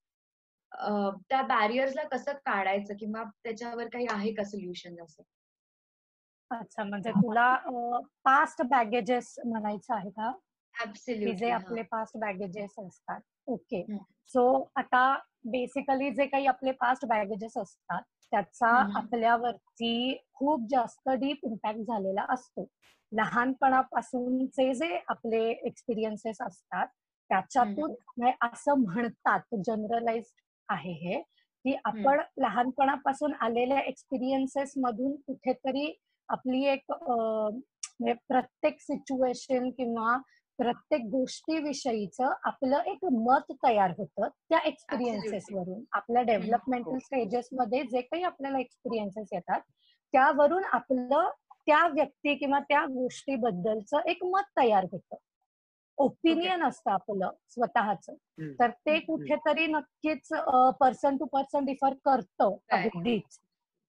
त्या 1.31 1.43
बॅरियर्सला 1.43 2.03
कसं 2.03 2.33
काढायचं 2.47 2.95
किंवा 3.01 3.23
त्याच्यावर 3.45 3.89
काही 3.89 4.07
आहे 4.11 4.33
का 4.35 4.45
सोल्युशन 4.45 5.03
असं? 5.05 5.23
अच्छा 6.51 6.85
म्हणजे 6.85 7.11
तुला 7.13 7.57
पास्ट 8.25 8.63
बॅगेजेस 8.63 9.35
म्हणायचं 9.47 9.95
आहे 9.95 10.11
का? 10.11 10.33
जे 11.35 11.51
आपले 11.51 11.83
पास्ट 11.83 12.17
बॅगेजेस 12.19 12.75
असतात. 12.79 13.21
ओके 13.47 13.83
सो 14.35 14.43
आता 14.77 15.03
बेसिकली 15.45 16.11
जे 16.11 16.27
काही 16.27 16.47
आपले 16.47 16.71
पास्ट 16.73 17.05
बॅगेजेस 17.07 17.57
असतात 17.57 18.03
त्याचा 18.33 18.69
आपल्यावरती 18.99 20.17
खूप 20.33 20.67
जास्त 20.71 21.09
डीप 21.11 21.39
इम्पॅक्ट 21.45 21.81
झालेला 21.81 22.25
असतो. 22.29 22.67
लहानपणापासूनचे 23.13 24.73
जे 24.75 24.99
आपले 25.09 25.41
एक्सपिरियन्सेस 25.51 26.41
असतात 26.41 26.87
त्याच्यातून 27.31 28.29
असं 28.43 28.81
म्हणतात 28.81 29.55
जनरलाइज 29.67 30.33
आहे 30.69 30.93
हे 30.95 31.21
की 31.65 31.75
आपण 31.85 32.21
लहानपणापासून 32.39 33.33
आलेल्या 33.41 33.79
एक्सपिरियन्सेस 33.81 34.73
मधून 34.77 35.15
कुठेतरी 35.27 35.93
आपली 36.29 36.65
एक 36.67 36.93
म्हणजे 36.93 38.13
प्रत्येक 38.29 38.81
सिच्युएशन 38.81 39.71
किंवा 39.71 40.17
प्रत्येक 40.61 41.03
गोष्टीविषयीचं 41.03 42.33
आपलं 42.45 42.81
एक 42.87 43.05
मत 43.13 43.53
तयार 43.65 43.91
होतं 43.99 44.29
त्या 44.49 44.59
एक्सपिरियन्सेस 44.59 45.47
वरून. 45.53 45.83
आपल्या 45.93 46.23
डेव्हलपमेंटल 46.23 46.99
स्टेजेस 46.99 47.49
मध्ये 47.53 47.83
जे 47.83 48.01
काही 48.01 48.23
आपल्याला 48.23 48.59
एक्सपिरियन्सेस 48.59 49.29
येतात 49.33 49.61
त्यावरून 50.13 50.65
आपलं 50.73 51.31
त्या 51.67 51.87
व्यक्ती 51.89 52.35
किंवा 52.35 52.59
त्या 52.59 52.85
गोष्टीबद्दलचं 52.85 54.09
एक 54.09 54.25
मत 54.25 54.51
तयार 54.57 54.85
होतं. 54.93 55.17
ओपिनियन 55.99 56.63
असतं 56.63 56.91
आपलं 56.91 57.31
स्वतःच. 57.51 58.07
तर 58.61 58.71
ते 58.71 58.99
कुठेतरी 59.01 59.67
नक्कीच 59.67 60.29
पर्सन 60.81 61.17
टू 61.17 61.25
पर्सन 61.25 61.65
डिफर 61.65 61.95
करतं 62.05 62.57
अगदीच. 62.71 63.39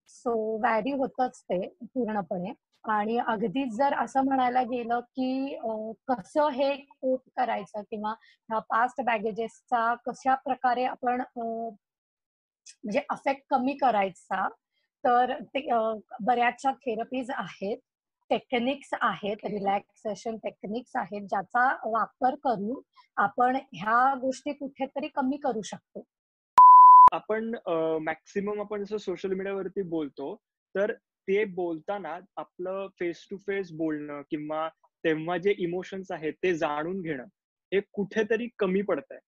सो 0.08 0.58
व्हॅरी 0.58 0.92
होतच 0.92 1.42
ते 1.42 1.66
पूर्णपणे. 1.82 2.52
आणि 2.84 3.16
अगदीच 3.18 3.74
जर 3.74 3.94
असं 3.94 4.24
म्हणायला 4.24 4.62
गेलं 4.62 5.00
की 5.00 5.56
कसं 6.08 6.48
हे 6.48 6.74
कोप 6.76 7.22
करायचं 7.36 7.82
किंवा 7.82 8.12
ह्या 8.48 8.58
पास्ट 8.70 9.00
बॅगेजेसचा 9.02 9.94
कशा 10.06 10.34
प्रकारे 10.44 10.84
आपण 10.84 11.20
म्हणजे 11.36 13.00
अफेक्ट 13.10 13.42
कमी 13.50 13.72
करायचा 13.76 14.48
तर 15.04 15.32
ते 15.44 15.66
बऱ्याचशा 16.20 16.72
थेरपीज 16.80 17.30
आहेत 17.30 17.78
टेक्निक्स 18.30 18.90
आहेत 19.00 19.44
रिलॅक्सेशन 19.44 20.36
टेक्निक्स 20.36 20.96
आहेत 20.96 21.22
ज्याचा 21.22 21.66
वापर 21.84 22.34
करून 22.44 22.80
आपण 23.16 23.56
ह्या 23.72 24.14
गोष्टी 24.20 24.52
कुठेतरी 24.52 25.08
कमी 25.08 25.36
करू 25.36 25.62
शकतो. 25.62 26.02
आपण 27.12 27.54
मॅक्सिमम 28.02 28.60
आपण 28.60 28.84
जसं 28.84 28.96
सोशल 28.98 29.32
मीडियावरती 29.32 29.82
बोलतो 29.88 30.34
तर 30.74 30.92
ते 31.28 31.44
बोलताना 31.44 32.18
आपलं 32.36 32.86
फेस 32.98 33.26
टू 33.30 33.36
फेस 33.36 33.72
बोलणं 33.72 34.22
किंवा 34.30 34.68
तेव्हा 35.04 35.36
जे 35.36 35.54
इमोशन्स 35.58 36.10
आहेत 36.12 36.32
ते 36.42 36.54
जाणून 36.54 37.00
घेणं 37.00 37.24
हे 37.72 37.80
कुठेतरी 37.92 38.48
कमी 38.58 38.82
पडत 38.82 39.12
आहे 39.12 39.20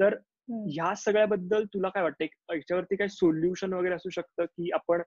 तर 0.00 0.16
ह्या 0.48 0.94
सगळ्याबद्दल 0.94 1.64
तुला 1.64 1.88
काय 1.88 2.02
वाटतं? 2.02 2.24
याच्यावरती 2.54 2.96
काही 2.96 3.08
सोल्युशन 3.08 3.72
वगैरे 3.72 3.94
असू 3.94 4.10
शकतं 4.10 4.44
की 4.44 4.70
आपण 4.70 5.02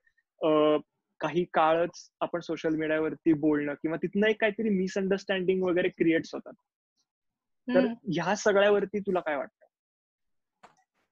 काही 1.22 1.44
काळच 1.54 2.10
आपण 2.22 2.40
सोशल 2.40 2.76
मीडियावरती 2.76 3.34
बोलणं 3.34 3.74
किंवा 3.74 3.98
तिथनं 3.98 4.28
एक 4.28 4.40
काहीतरी 4.42 4.70
मिसअंडरस्टँडिंग 4.70 5.64
वगैरे 5.64 5.90
क्रिएट्स 5.90 6.34
होतात. 6.34 6.54
तर 7.68 7.86
ह्या 8.14 8.36
सगळ्यावरती 8.36 9.00
तुला 9.00 9.20
काय 9.20 9.36
वाटतं? 9.36 9.66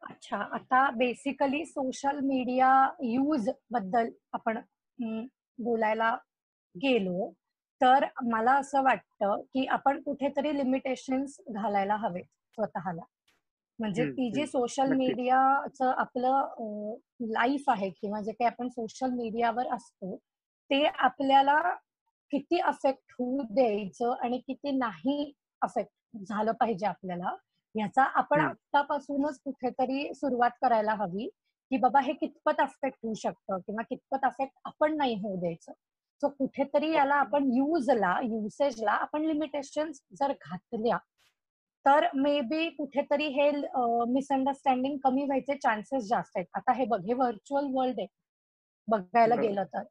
अच्छा 0.02 0.38
आता 0.54 0.90
बेसिकली 0.90 1.66
सोशल 1.66 2.20
मीडिया 2.20 2.72
यूजबद्दल 3.04 4.10
आपण 4.34 4.58
बोलायला 5.60 6.16
गेलो 6.76 7.32
तर 7.82 8.06
मला 8.24 8.54
असं 8.54 8.84
वाटतं 8.84 9.42
की 9.54 9.66
आपण 9.68 10.02
कुठेतरी 10.02 10.58
लिमिटेशन्स 10.58 11.38
घालायला 11.50 11.96
हवे 11.96 12.22
स्वतःला. 12.22 13.02
म्हणजे 13.80 14.04
ती 14.12 14.30
जी 14.32 14.46
सोशल 14.48 14.92
मीडियाचं 14.94 15.92
आपलं 15.98 16.96
लाईफ 17.32 17.70
आहे 17.70 17.90
किंवा 17.92 18.22
जे 18.22 18.32
काही 18.32 18.48
आपण 18.48 18.68
सोशल 18.68 19.12
मीडियावर 19.12 19.74
असतो 19.76 20.16
ते 20.70 20.84
आपल्याला 20.86 21.60
किती 22.32 22.60
अफेक्ट 22.60 23.14
होऊ 23.20 23.42
द्यायचं 23.52 24.14
आणि 24.24 24.38
किती 24.38 24.72
नाही 24.72 25.32
अफेक्ट 25.62 26.18
झालं 26.30 26.52
पाहिजे 26.52 26.86
आपल्याला 26.86 27.36
ह्याचा 27.76 28.04
आपण 28.04 28.40
आतापासूनच 28.42 29.40
कुठेतरी 29.44 30.14
सुरुवात 30.14 30.52
करायला 30.62 30.94
हवी. 30.94 31.30
की 31.72 31.78
बाबा 31.78 32.00
हे 32.04 32.14
कितपत 32.14 32.60
अफेक्ट 32.62 32.98
होऊ 33.04 33.14
शकतं 33.18 33.60
किंवा 33.66 33.84
कितपत 33.90 34.26
अफेक्ट 34.26 34.54
आपण 34.66 34.96
नाही 34.98 35.16
होऊ 35.22 35.40
द्यायचं. 35.40 35.72
सो 36.22 36.30
कुठेतरी 36.30 36.92
याला 36.94 37.16
आपण 37.16 37.44
युजला 37.54 38.16
युसेजला 38.24 38.92
आपण 38.92 39.26
लिमिटेशन 39.26 39.92
जर 40.20 40.32
घातल्या 40.32 40.98
तर 41.86 42.06
मे 42.16 42.40
बी 42.50 42.68
कुठेतरी 42.70 43.28
हे 43.34 43.50
मिसअंडरस्टँडिंग 44.14 44.98
कमी 45.04 45.24
व्हायचे 45.26 45.56
चान्सेस 45.64 46.04
जास्त 46.10 46.38
आहेत. 46.38 46.46
आता 46.56 46.74
हे 46.78 46.86
बघ 46.86 47.00
हे 47.06 47.14
व्हर्च्युअल 47.14 47.68
वर्ल्ड 47.74 48.00
आहे. 48.00 48.08
बघायला 48.88 49.36
गेलं 49.42 49.64
तर. 49.74 49.84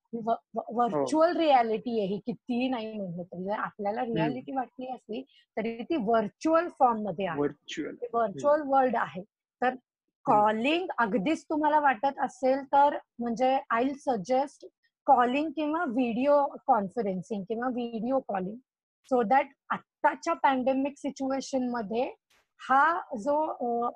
व्हर्च्युअल 0.55 1.37
रियालिटी 1.37 1.99
आहे. 2.01 2.09
ही 2.09 2.19
कितीही 2.27 2.69
नाही 2.69 2.93
म्हणलं 2.93 3.23
तरी. 3.23 3.45
जर 3.45 3.59
आपल्याला 3.59 4.05
रियालिटी 4.05 4.53
वाटली 4.57 4.93
असली 4.95 5.23
तरी 5.57 5.83
ती 5.83 5.97
व्हर्च्युअल 6.05 6.69
फॉर्ममध्ये 6.79 7.27
आहे. 7.27 7.39
व्हर्च्युअल 8.13 8.63
वर्ल्ड 8.67 8.97
आहे. 8.97 9.23
तर 9.63 9.75
कॉलिंग 10.27 10.87
अगदीच 10.99 11.45
तुम्हाला 11.45 11.81
वाटत 11.81 12.19
असेल 12.19 12.65
तर 12.65 12.97
म्हणजे 13.19 13.59
आय 13.71 13.89
सजेस्ट 13.99 14.67
कॉलिंग 15.07 15.51
किंवा 15.51 15.85
व्हिडिओ 15.85 16.45
कॉन्फरन्सिंग 16.67 17.45
किंवा 17.49 17.69
व्हिडिओ 17.69 18.19
कॉलिंग 18.19 18.57
सो 19.09 19.23
दॅट 19.23 19.47
आत्ताच्या 19.71 20.35
पॅन्डेमिक 20.35 20.99
सिच्युएशनमध्ये 20.99 22.05
हा 22.61 23.01
जो 23.19 23.35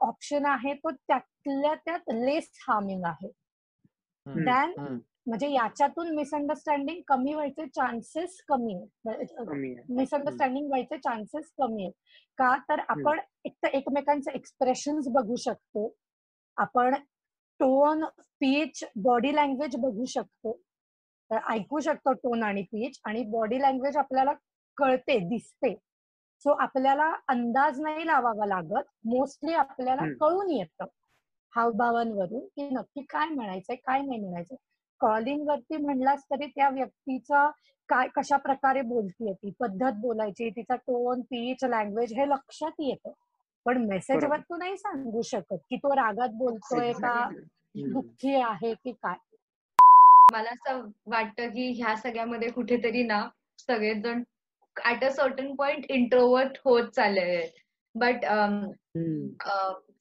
ऑप्शन 0.08 0.46
आहे 0.46 0.74
तो 0.74 0.90
त्यातल्या 0.90 1.74
त्यात 1.74 2.10
लेस 2.14 2.50
हार्मिंग 2.68 3.04
आहे. 3.04 3.28
दॅन 4.44 4.72
म्हणजे 5.26 5.50
याच्यातून 5.50 6.14
मिसअंडरस्टँडिंग 6.16 7.00
कमी 7.08 7.34
व्हायचे 7.34 7.66
चान्सेस 7.66 8.40
कमी 8.48 8.74
आहेत. 8.74 9.40
मिसअंडरस्टँडिंग 9.88 10.66
व्हायचे 10.68 10.98
चान्सेस 10.98 11.50
कमी 11.58 11.82
आहेत. 11.84 11.92
का? 12.38 12.56
तर 12.68 12.80
आपण 12.88 13.18
एक 13.44 13.54
तर 13.62 13.68
एकमेकांचे 13.68 14.30
एक्सप्रेशन्स 14.34 15.08
बघू 15.08 15.36
शकतो. 15.36 15.88
आपण 16.56 16.94
टोन 17.60 18.04
पीच 18.40 18.84
बॉडी 18.96 19.34
लँग्वेज 19.34 19.76
बघू 19.76 20.04
शकतो. 20.04 20.58
ऐकू 21.48 21.80
शकतो 21.80 22.12
टोन 22.12 22.42
आणि 22.42 22.62
पीच 22.62 23.00
आणि 23.04 23.22
बॉडी 23.24 23.60
लँग्वेज 23.60 23.96
आपल्याला 23.96 24.32
कळते 24.78 25.18
दिसते. 25.18 25.74
सो 26.44 26.52
आपल्याला 26.62 27.12
अंदाज 27.28 27.80
नाही 27.80 28.06
लावावा 28.06 28.46
लागत. 28.46 28.84
मोस्टली 29.04 29.54
आपल्याला 29.54 30.04
कळून 30.20 30.50
येतं. 30.50 30.84
हावभावांवरून 31.52 32.46
की 32.46 32.68
नक्की 32.70 33.02
काय 33.10 33.28
म्हणायचंय 33.28 33.76
काय 33.76 34.00
नाही 34.00 34.20
म्हणायचं 34.20 34.54
कॉलिंग 35.00 35.46
वरती 35.48 35.76
म्हणलास 35.76 36.24
तरी 36.30 36.46
त्या 36.46 36.68
व्यक्तीचा 36.68 37.48
काय 37.88 38.08
कशा 38.16 38.36
प्रकारे 38.36 38.80
बोलतीये 38.82 39.32
ती? 39.32 39.50
पद्धत 39.60 40.00
बोलायची 40.00 40.50
तिचा 40.50 40.76
टोन 40.76 41.20
पीच 41.20 41.64
लँग्वेज 41.64 42.12
हे 42.12 42.28
लक्षात 42.28 42.80
येतं. 42.80 43.12
पण 43.66 43.84
मेसेजवर 43.86 44.40
तू 44.40 44.56
नाही 44.56 44.76
सांगू 44.76 45.22
शकत 45.22 45.58
की 45.70 45.76
तो 45.76 45.94
रागात 45.96 46.30
बोलतोय 46.38 46.92
का 46.94 47.14
दुःखी 47.76 48.34
आहे 48.34 48.72
की 48.74 48.92
काय? 48.92 49.16
मला 50.32 50.50
असं 50.50 50.80
वाटतं 51.06 51.48
की 51.48 51.70
ह्या 51.72 51.94
सगळ्यामध्ये 51.96 52.48
कुठेतरी 52.50 53.02
ना 53.02 53.22
सगळेजण 53.58 54.22
at 54.76 55.04
a 55.04 55.08
certain 55.08 55.54
point 55.54 55.84
introvert 55.88 56.58
होत 56.64 56.88
चालले 56.88 57.42
बट 57.94 58.24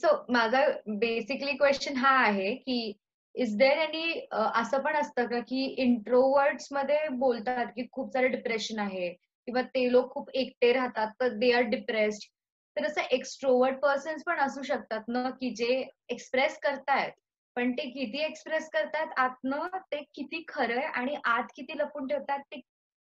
सो 0.01 0.15
माझा 0.33 0.65
बेसिकली 0.99 1.51
क्वेश्चन 1.57 1.95
हा 1.97 2.15
आहे 2.19 2.53
की 2.55 2.93
इज 3.35 3.55
देर 3.57 3.77
एनी 3.77 4.19
असं 4.31 4.81
पण 4.81 4.95
असतं 4.95 5.27
का 5.27 5.39
की 5.39 5.63
इंट्रोवर्ट्समध्ये 5.77 7.07
बोलतात 7.17 7.65
की 7.75 7.87
खूप 7.91 8.11
सारे 8.13 8.27
डिप्रेशन 8.27 8.79
आहे 8.79 9.09
किंवा 9.09 9.61
ते 9.75 9.91
लोक 9.91 10.11
खूप 10.13 10.29
एकटे 10.33 10.71
राहतात 10.73 11.11
तर 11.19 11.33
दे 11.37 11.51
आर 11.51 11.61
डिप्रेस्ड 11.69 12.29
तर 12.77 12.85
असं 12.85 13.01
एक्स्ट्रोवर्ट 13.11 13.77
पर्सन्स 13.79 14.23
पण 14.25 14.39
असू 14.39 14.61
शकतात 14.63 15.01
ना 15.07 15.29
की 15.29 15.49
जे 15.55 15.83
एक्सप्रेस 16.09 16.57
करतायत. 16.63 17.11
पण 17.55 17.71
ते 17.71 17.89
किती 17.89 18.19
एक्सप्रेस 18.25 18.69
करतात 18.73 19.19
आतनं 19.19 19.77
ते 19.91 20.01
किती 20.13 20.43
खरंय 20.47 20.85
आणि 20.95 21.15
आत 21.25 21.51
किती 21.55 21.77
लपून 21.77 22.07
ठेवतात 22.07 22.39
ते 22.51 22.59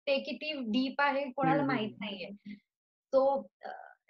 ते 0.08 0.18
किती 0.20 0.52
डीप 0.72 1.02
आहे 1.02 1.24
कोणाला 1.36 1.64
माहीत 1.66 1.92
नाहीये. 2.02 2.30
सो 3.14 3.50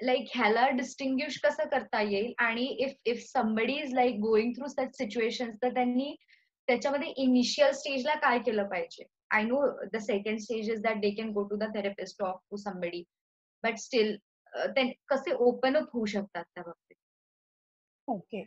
लाईक 0.04 0.28
ह्याला 0.36 0.68
डिस्टिंग्विश 0.70 1.40
कसं 1.44 1.68
करता 1.70 2.02
येईल? 2.02 2.34
आणि 2.40 2.66
if 2.80 2.94
if 3.06 3.24
somebody 3.28 3.74
is 3.74 3.94
like 3.94 4.16
going 4.20 4.54
through 4.54 4.68
such 4.68 4.98
situation 4.98 5.52
तर 5.64 5.74
त्यांनी 5.74 6.16
त्याच्यामध्ये 6.68 7.14
इनिशियल 7.18 7.72
स्टेजला 7.72 8.14
काय 8.20 8.40
केलं 8.40 8.68
पाहिजे? 8.70 9.04
I 9.32 9.44
know 9.44 9.62
the 9.94 9.98
second 9.98 10.40
stage 10.40 10.70
is 10.72 10.82
that 10.82 11.02
they 11.02 11.10
can 11.16 11.32
go 11.32 11.44
to 11.44 11.56
the 11.56 11.74
therapist 11.76 12.24
of 12.24 12.40
to 12.52 12.58
somebody 12.58 13.04
but 13.64 13.78
still 13.80 14.16
कसे 14.54 15.34
ओपन 15.34 15.78
अप 15.78 15.90
होऊ 15.94 16.06
शकतात 16.06 16.44
त्या 16.44 16.64
बाबतीत. 16.64 16.96
ओके. 18.08 18.44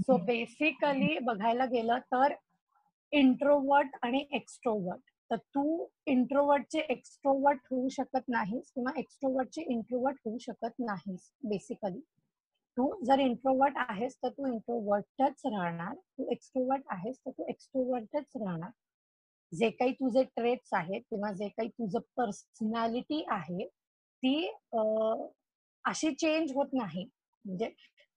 सो 0.00 0.16
बेसिकली 0.16 1.18
बघायला 1.18 1.64
गेलं 1.64 1.98
तर 1.98 2.34
इंट्रोवर्ट 3.12 3.96
आणि 4.02 4.26
एक्स्ट्रोवर्ट 4.32 5.00
तर 5.30 5.36
तू 5.36 5.86
इंट्रोवर्टचे 6.06 6.78
एक्स्ट्रोवर्ट 6.78 7.58
होऊ 7.70 7.88
शकत 7.88 8.28
नाहीस 8.28 8.70
किंवा 8.74 8.92
एक्स्ट्रोवर्टचे 8.98 9.62
इंट्रोवर्ट 9.62 10.16
होऊ 10.24 10.38
शकत 10.38 10.74
नाहीस 10.80 11.32
बेसिकली 11.44 12.00
तू 12.76 13.04
जर 13.04 13.18
इंट्रोवर्ट 13.18 13.74
आहेस 13.76 14.16
तर 14.16 14.28
तू 14.28 14.46
इंट्रोवर्टच 14.46 15.42
राहणार. 15.46 15.94
तू 15.94 16.30
एक्स्ट्रोवर्ट 16.32 16.82
आहेस 16.90 17.18
तर 17.18 17.30
तू 17.30 17.44
एक्स्ट्रोवर्टच 17.48 18.36
राहणार. 18.36 18.70
जे 19.52 19.70
काही 19.70 19.92
तुझे 19.92 20.22
ट्रेट्स 20.24 20.74
आहेत 20.74 21.00
किंवा 21.10 21.32
जे 21.32 21.48
काही 21.48 21.68
तुझं 21.68 21.98
पर्सनॅलिटी 22.16 23.24
आहे 23.28 23.66
ती 24.22 24.52
अशी 25.88 26.12
चेंज 26.14 26.52
होत 26.54 26.68
नाही. 26.72 27.04
म्हणजे 27.44 27.68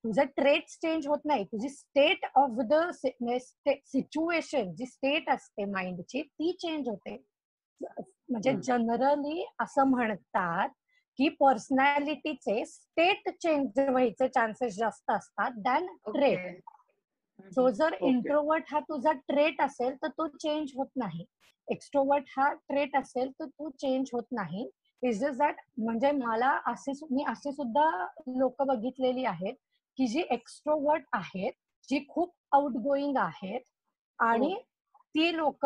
तुझं 0.04 0.26
ट्रेट्स 0.36 0.78
चेंज 0.82 1.08
होत 1.08 1.26
नाही. 1.26 1.44
तुझी 1.44 1.70
स्टेट 1.70 2.26
ऑफ 2.36 2.60
द 2.70 2.90
सिच्युएशन 3.86 4.74
जी 4.76 4.86
स्टेट 4.86 5.30
असते 5.30 5.66
माइंडची 5.66 6.22
ती 6.22 6.52
चेंज 6.52 6.90
होते. 6.90 7.16
म्हणजे 7.82 8.54
जनरली 8.64 9.46
असं 9.60 9.84
म्हणतात 9.84 10.70
की 11.20 11.30
पर्सनॅलिटीचे 11.30 12.66
स्टेट 12.66 13.30
चेंज 13.30 13.80
व्हायचे 13.80 14.28
चान्सेस 14.28 14.76
जास्त 14.78 15.12
असतात 15.12 15.52
दॅन 15.56 15.88
ट्रेट 16.06 16.60
सो 17.52 17.70
जर 17.70 17.94
इंट्रोवर्ट 18.02 18.64
हा 18.72 18.80
तुझा 18.80 19.12
ट्रेट 19.12 19.62
असेल 19.62 19.96
तर 19.96 20.08
तो 20.08 20.28
चेंज 20.28 20.72
होत 20.76 20.88
नाही. 20.96 21.26
एक्स्ट्रोवर्ट 21.68 22.24
हा 22.38 22.52
ट्रेट 22.54 22.96
असेल 22.96 23.32
तर 23.40 23.46
तो 23.46 23.70
चेंज 23.70 24.10
होत 24.14 24.24
नाही. 24.32 24.70
इज 25.04 25.20
जस्ट 25.20 25.38
दॅट 25.38 25.56
म्हणजे 25.78 26.12
मला 26.12 26.60
असे 26.66 26.92
मी 27.12 27.24
असे 27.28 27.52
सुद्धा 27.52 27.90
लोक 28.28 28.62
बघितलेली 28.62 29.26
आहेत 29.26 29.54
की 29.98 30.08
जी 30.08 30.24
एक्स्ट्रोवर्ट 30.30 31.04
आहेत 31.14 31.52
जी 31.90 32.06
खूप 32.10 32.34
आउट 32.52 32.72
गोईंग 32.72 33.18
आहेत 33.18 33.62
आणि 34.20 34.56
ती 35.16 35.36
लोक 35.38 35.66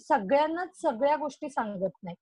सगळ्यांनाच 0.00 0.80
सगळ्या 0.80 1.16
गोष्टी 1.16 1.48
सांगत 1.50 1.90
नाही 2.02 2.16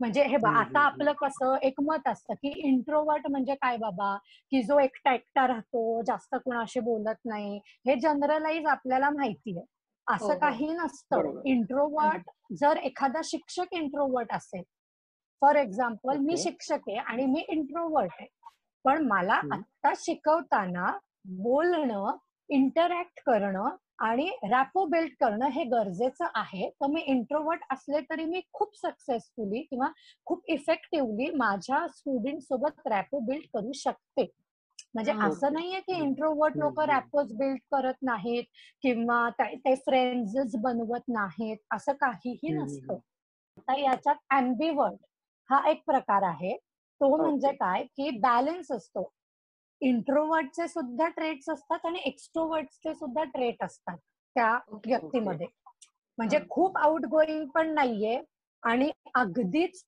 म्हणजे 0.00 0.22
हे 0.22 0.36
बा 0.36 0.48
आता 0.50 0.80
आपलं 0.80 1.12
कसं 1.12 1.56
एक 1.62 1.80
मत 1.80 2.08
असतं 2.08 2.34
की 2.34 2.48
इंट्रोवर्ट 2.48 3.26
म्हणजे 3.30 3.54
काय 3.54 3.76
बाबा? 3.76 4.16
की 4.50 4.62
जो 4.62 4.78
एकटा 4.78 5.14
एकटा 5.14 5.46
राहतो 5.46 6.02
जास्त 6.02 6.34
कुणाशी 6.34 6.80
बोलत 6.80 7.24
नाही. 7.24 7.56
हे 7.86 7.94
जनरलाइज 7.94 8.66
आपल्याला 8.66 9.10
माहिती 9.10 9.56
आहे. 9.58 9.64
असं 10.06 10.38
काही 10.38 10.68
नसतं. 10.68 11.16
इंट्रोवर्ट 11.44 12.30
जर 12.60 12.76
एखादा 12.76 13.20
शिक्षक 13.24 13.74
इंट्रोवर्ट 13.74 14.32
असेल 14.32 14.62
फॉर 15.40 15.56
एक्झाम्पल 15.56 16.16
मी 16.18 16.36
शिक्षक 16.36 16.88
आहे 16.88 16.96
आणि 16.96 17.26
मी 17.26 17.44
इंट्रोवर्ट 17.48 18.10
आहे. 18.20 18.26
पण 18.84 19.06
मला 19.06 19.40
आत्ता 19.52 19.92
शिकवताना 19.96 20.90
बोलणं 21.24 22.16
इंटरॅक्ट 22.48 23.20
करणं 23.26 23.76
आणि 23.98 24.30
रॅपो 24.50 24.84
बिल्ड 24.84 25.12
करणं 25.20 25.46
हे 25.46 25.64
गरजेचं 25.64 26.26
आहे. 26.34 26.68
तर 26.70 26.86
मी 26.86 27.00
इंट्रोवर्ट 27.00 27.60
असले 27.70 28.00
तरी 28.00 28.24
मी 28.24 28.40
खूप 28.52 28.76
सक्सेसफुली 28.76 29.62
किंवा 29.62 29.88
खूप 30.26 30.42
इफेक्टिव्हली 30.48 31.30
माझ्या 31.36 31.86
स्टुडंट 31.88 32.42
सोबत 32.42 32.86
रॅपो 32.86 33.18
बिल्ड 33.18 33.44
करू 33.54 33.72
शकते. 33.72 34.26
म्हणजे 34.94 35.12
असं 35.22 35.52
नाहीये 35.52 35.80
की 35.80 35.92
इंट्रोवर्ट 35.92 36.56
लोक 36.56 36.80
रॅपोज 36.80 37.32
बिल्ड 37.32 37.58
करत 37.72 38.02
नाहीत 38.02 38.44
किंवा 38.82 39.28
ते 39.30 39.74
फ्रेंड्स 39.74 40.56
बनवत 40.56 41.08
नाहीत 41.08 41.56
असं 41.74 41.92
काहीही 41.92 42.52
नसतं. 42.52 42.94
आता 43.58 43.78
याच्यात 43.80 44.16
अँबिवर्ट 44.30 45.04
हा 45.50 45.60
एक 45.70 45.82
प्रकार 45.86 46.22
आहे. 46.22 46.56
तो 47.00 47.16
म्हणजे 47.16 47.52
काय 47.52 47.82
की 47.96 48.10
बॅलन्स 48.20 48.70
असतो. 48.72 49.10
इंट्रोवर्टचे 49.80 50.66
सुद्धा 50.68 51.08
ट्रेट्स 51.08 51.48
असतात 51.50 51.86
आणि 51.86 51.98
एक्स्ट्रोवर्टचे 52.04 52.94
सुद्धा 52.94 53.24
ट्रेट 53.24 53.62
असतात 53.64 53.96
त्या 54.36 54.52
व्यक्तीमध्ये. 54.86 55.46
म्हणजे 56.18 56.38
खूप 56.50 56.78
आउट 56.78 57.04
गोईंग 57.06 57.46
पण 57.48 57.72
नाहीये 57.74 58.20
आणि 58.62 58.90
अगदीच 59.14 59.84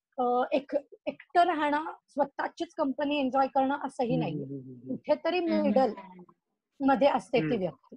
एक 0.53 0.75
एकटं 1.07 1.45
राहणं 1.45 1.91
स्वतःचीच 2.09 2.75
कंपनी 2.75 3.19
एन्जॉय 3.19 3.47
करणं 3.47 3.79
असंही 3.85 4.17
नाहीये. 4.17 4.45
कुठेतरी 4.89 5.41
मिडलमध्ये 5.41 7.09
असते 7.09 7.41
ती 7.41 7.57
व्यक्ती. 7.57 7.97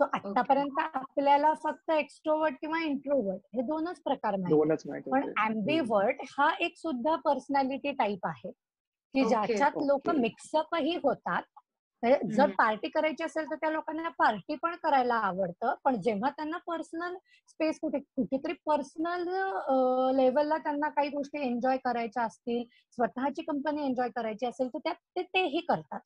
सो 0.00 0.04
आतापर्यंत 0.06 0.78
आपल्याला 0.94 1.52
फक्त 1.54 1.90
एक्स्ट्रोवर्ट 1.90 2.54
किंवा 2.60 2.82
इंट्रोवर्ट 2.82 3.40
हे 3.54 3.62
दोनच 3.62 4.00
प्रकार 4.02 4.36
माहिती 4.36 4.68
पण 5.10 5.22
अँबीवर्ट 5.40 6.22
हा 6.30 6.48
एक 6.60 6.76
सुद्धा 6.76 7.14
पर्सनॅलिटी 7.24 7.92
टाईप 7.92 8.26
आहे 8.26 8.50
की 8.50 9.24
ज्याच्यात 9.24 9.82
लोक 9.82 10.10
मिक्सअपही 10.10 10.96
होतात. 11.04 11.42
जर 12.28 12.50
पार्टी 12.58 12.88
करायची 12.88 13.24
असेल 13.24 13.44
तर 13.50 13.56
त्या 13.56 13.70
लोकांना 13.70 14.08
पार्टी 14.08 14.54
पण 14.54 14.74
करायला 14.82 15.14
आवडतं 15.24 15.74
पण 15.84 16.00
जेव्हा 16.00 16.30
त्यांना 16.30 16.56
पर्सनल 16.66 17.16
स्पेस 17.48 17.78
कुठे 17.80 17.98
कुठेतरी 17.98 18.52
पर्सनल 18.66 19.22
लेवलला 20.16 20.56
त्यांना 20.58 20.88
काही 20.88 21.08
गोष्टी 21.08 21.42
एन्जॉय 21.46 21.76
करायच्या 21.76 22.22
असतील 22.22 22.62
स्वतःची 22.92 23.42
कंपनी 23.42 23.84
एन्जॉय 23.86 24.08
करायची 24.16 24.46
असेल 24.46 24.68
तर 24.68 24.78
त्यात 24.78 24.96
ते 25.16 25.22
तेही 25.24 25.60
करतात. 25.60 26.00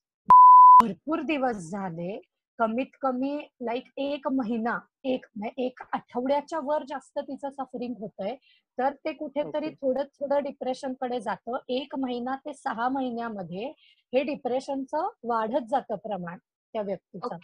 भरपूर 0.83 1.21
दिवस 1.23 1.71
झाले 1.71 2.19
कमीत 2.59 2.97
कमी 3.03 3.37
लाईक 3.63 3.89
एक 3.99 4.27
महिना 4.33 4.79
एक 5.07 5.27
एक 5.59 5.83
आठवड्याच्या 5.93 6.59
वर 6.65 6.85
जास्त 6.89 7.19
तिचं 7.19 7.51
सफरिंग 7.51 7.95
होतंय. 8.01 8.35
तर 8.79 8.93
ते 9.05 9.13
कुठेतरी 9.13 9.69
थोडं 9.73 10.03
थोडं 10.21 10.43
डिप्रेशनकडे 10.45 11.21
जातं. 11.21 11.57
एक 11.71 11.95
महिना 11.99 12.35
ते 12.47 12.53
सहा 12.55 12.89
महिन्यामध्ये 12.89 13.73
हे 14.13 14.23
डिप्रेशनचं 14.25 15.09
वाढत 15.25 15.69
जातं 15.71 15.97
प्रमाण 16.05 16.39
त्या 16.39 16.83
व्यक्तीचं. 16.83 17.37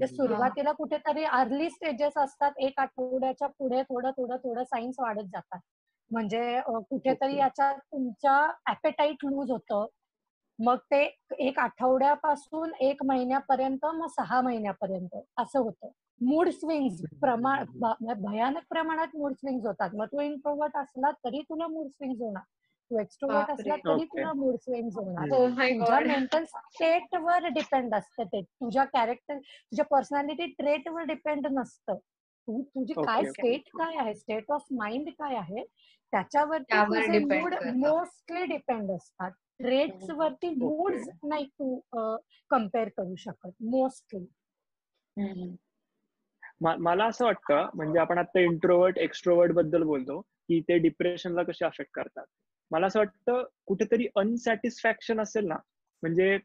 ते 0.00 0.06
सुरुवातीला 0.06 0.72
कुठेतरी 0.72 1.24
अर्ली 1.26 1.68
स्टेजेस 1.70 2.16
असतात. 2.18 2.52
एक 2.58 2.80
आठवड्याच्या 2.80 3.48
पुढे 3.58 3.82
थोडं 3.82 4.10
थोडं 4.16 4.36
थोडं 4.36 4.64
सायन्स 4.64 4.96
वाढत 5.00 5.28
जातात. 5.32 5.60
म्हणजे 6.10 6.60
कुठेतरी 6.90 7.36
याच्यात 7.36 7.78
तुमच्या 7.92 8.36
ऍपेटाईट 8.70 9.24
लूज 9.24 9.50
होतं. 9.50 9.86
मग 10.58 10.76
ते 10.90 11.02
एक 11.40 11.58
आठवड्यापासून 11.58 12.70
एक 12.80 13.02
महिन्यापर्यंत 13.06 13.84
मग 13.86 14.06
सहा 14.10 14.40
महिन्यापर्यंत 14.40 15.16
असं 15.38 15.58
होतं. 15.58 15.90
मूड 16.20 16.48
स्विंग 16.48 16.88
प्रमाण 17.20 17.64
भयानक 18.22 18.62
प्रमाणात 18.70 19.16
मूड 19.16 19.32
स्विंग 19.32 19.66
होतात. 19.66 19.90
मग 19.94 20.06
तू 20.12 20.20
इंट्रोवर्ट 20.20 20.76
असला 20.76 21.10
तरी 21.24 21.42
तुला 21.42 21.66
मूड 21.66 21.88
स्विंग 21.88 22.14
होणार. 22.22 22.42
तू 22.90 22.98
एक्स्ट्रोवर्ट 23.00 23.50
असला 23.50 23.76
तरी 23.88 24.04
तुला 24.04 24.32
मूड 24.32 24.54
स्विंग 24.56 24.88
होणार. 24.94 25.28
Oh 25.30 25.48
तुझ्या 25.78 26.00
मेंटल 26.00 26.44
स्टेट 26.44 27.14
वर 27.22 27.46
डिपेंड 27.54 27.94
असतं 27.94 28.24
ते. 28.24 28.40
तुझ्या 28.42 28.84
कॅरेक्टर 28.84 29.38
तुझ्या 29.38 29.84
पर्सनॅलिटी 29.90 30.46
ट्रेट 30.58 30.88
वर 30.88 31.02
डिपेंड 31.06 31.46
नसतं. 31.58 31.96
तू 32.48 32.60
तुझी 32.62 32.94
काय 33.04 33.24
स्टेट 33.24 33.68
काय 33.78 33.96
आहे? 33.96 34.14
स्टेट 34.14 34.50
ऑफ 34.52 34.66
माइंड 34.72 35.08
काय 35.18 35.36
आहे? 35.36 35.64
त्याच्यावरती 36.12 36.82
मूड 37.18 37.54
मोस्टली 37.76 38.44
डिपेंड 38.46 38.90
असतात. 38.90 39.30
ट्रेड्स 39.60 40.10
वरती 40.10 40.48
मूड्स 40.54 41.08
नाही 41.24 41.46
तू 41.48 41.78
कंपेअर 42.50 42.88
करू 42.96 43.14
शकत 43.16 43.50
मोस्टली 43.62 44.26
मला 46.80 47.04
असं 47.06 47.24
वाटतं 47.24 47.68
म्हणजे 47.74 47.98
आपण 47.98 48.18
आता 48.18 48.40
इंट्रोवर्ट 48.40 48.98
एक्स्ट्रोवर्टबद्दल 48.98 49.82
बोलतो 49.82 50.20
की 50.20 50.60
ते 50.60 50.78
डिप्रेशनला 50.78 51.42
कसे 51.42 51.64
अफेक्ट 51.64 51.90
करतात. 51.94 52.24
मला 52.70 52.86
असं 52.86 52.98
वाटतं 52.98 53.42
कुठेतरी 53.66 54.06
अनसॅटिस्फॅक्शन 54.16 55.20
असेल 55.20 55.46
ना 55.46 55.56
म्हणजे 56.02 56.38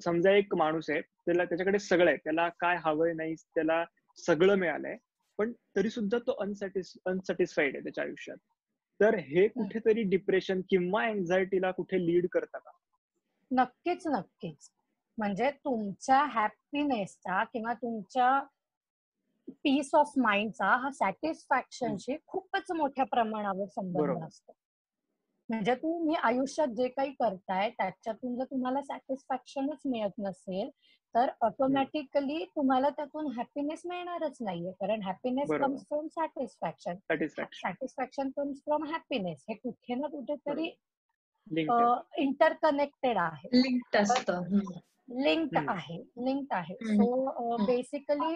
समजा 0.00 0.30
एक 0.30 0.54
माणूस 0.54 0.90
आहे 0.90 1.00
त्याला 1.00 1.44
त्याच्याकडे 1.44 1.78
सगळं 1.78 2.08
आहे 2.08 2.16
त्याला 2.16 2.48
काय 2.60 2.76
हवंय 2.84 3.12
नाही 3.12 3.34
त्याला 3.54 3.84
सगळं 4.18 4.54
मिळालंय 4.54 4.96
पण 5.38 5.52
तरी 5.76 5.90
सुद्धा 5.90 6.18
तो 6.18 6.32
अनसॅटिस 6.40 6.92
अनसॅटिस्फाईड 7.06 7.74
आहे 7.76 7.82
त्याच्या 7.84 8.04
आयुष्यात. 8.04 8.36
तर 9.00 9.18
हे 9.18 9.48
कुठेतरी 9.48 10.02
डिप्रेशन 10.02 10.60
किंवा 10.70 11.06
एन्झायटीला 11.08 11.70
कुठे 11.70 12.06
लीड 12.06 12.26
करतं 12.28 12.58
का? 12.58 12.70
नक्कीच 13.50 14.06
नक्कीच. 14.06 14.70
म्हणजे 15.18 15.50
तुमच्या 15.50 16.24
हॅपीनेसचा 16.24 17.44
किंवा 17.44 17.72
तुमच्या 17.72 18.40
पीस 19.48 19.94
ऑफ 19.94 20.12
माइंडचा 20.16 20.66
हा 20.76 20.90
सॅटिस्फॅक्शनशी 20.90 22.16
खूपच 22.26 22.70
मोठ्या 22.70 23.04
प्रमाणावर 23.04 23.66
संबंध 23.66 24.24
असतो. 24.24 24.52
म्हणजे 25.48 25.74
तुम्ही 25.74 26.14
आयुष्यात 26.22 26.68
जे 26.68 26.88
काही 26.88 27.10
करताय 27.12 27.70
त्याच्यातून 27.70 28.36
जर 28.36 28.44
तुम्हाला 28.44 28.82
सॅटिस्फॅक्शनच 28.82 29.80
मिळत 29.84 30.18
नसेल 30.18 30.70
तर 31.14 31.30
ऑटोमॅटिकली 31.42 32.44
तुम्हाला 32.56 32.88
त्यातून 32.90 33.26
हॅपीनेस 33.36 33.82
मिळणारच 33.86 34.36
नाहीये. 34.40 34.72
कारण 34.72 35.02
happiness 35.02 35.48
comes 35.52 35.82
from 35.88 36.06
satisfaction 36.10 36.96
satisfaction 37.54 38.30
comes 38.36 38.60
from 38.64 38.84
happiness 38.92 39.44
हे 39.48 39.54
कुठे 39.54 39.94
ना 39.94 40.06
कुठेतरी 40.08 40.70
इंटरकनेक्टेड 42.18 43.18
आहे. 43.18 43.48
लिंक्ड 45.16 45.56
आहे. 45.58 45.96
लिंक्ड 46.24 46.52
आहे. 46.54 46.74
सो 46.76 47.64
बेसिकली 47.66 48.34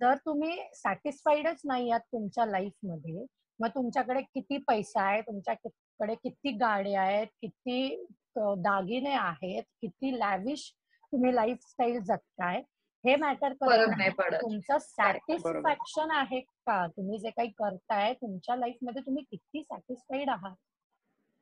जर 0.00 0.16
तुम्ही 0.26 0.56
सॅटिस्फाईडच 0.74 1.60
नाही 1.64 1.90
आहात 1.90 2.00
तुमच्या 2.12 2.46
लाईफमध्ये 2.46 3.24
मग 3.58 3.68
तुमच्याकडे 3.68 4.20
किती 4.24 4.58
पैसा 4.68 5.02
आहे 5.02 5.20
तुमच्याकडे 5.22 6.14
किती 6.14 6.50
गाड्या 6.58 7.02
आहेत 7.02 7.26
किती 7.42 8.04
दागिने 8.36 9.12
आहेत 9.14 9.62
किती 9.82 10.18
लॅविश 10.18 10.72
तुम्ही 11.14 11.34
लाईफस्टाईल 11.34 12.00
जगताय 12.00 12.62
हे 13.04 13.16
मॅटर 13.16 13.52
करत 13.52 13.88
नाही. 13.88 14.08
तुमचं 14.40 14.78
सॅटिस्फॅक्शन 14.78 16.10
आहे 16.10 16.40
का? 16.40 16.86
तुम्ही 16.86 17.18
जे 17.18 17.30
काही 17.30 17.48
करताय 17.48 18.12
तुमच्या 18.14 18.56
लाईफमध्ये 18.56 19.02
तुम्ही 19.02 19.22
किती 19.22 19.62
सॅटिस्फाईड 19.62 20.30
आहात? 20.30 20.54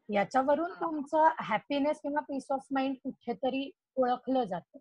याच्यावरून 0.09 0.73
तुमचं 0.81 1.29
हॅपीनेस 1.41 2.01
किंवा 2.01 2.21
पीस 2.21 2.47
ऑफ 2.51 2.67
माइंड 2.71 2.97
कुठेतरी 3.05 3.71
ओळखलं 3.97 4.45
जातं. 4.45 4.79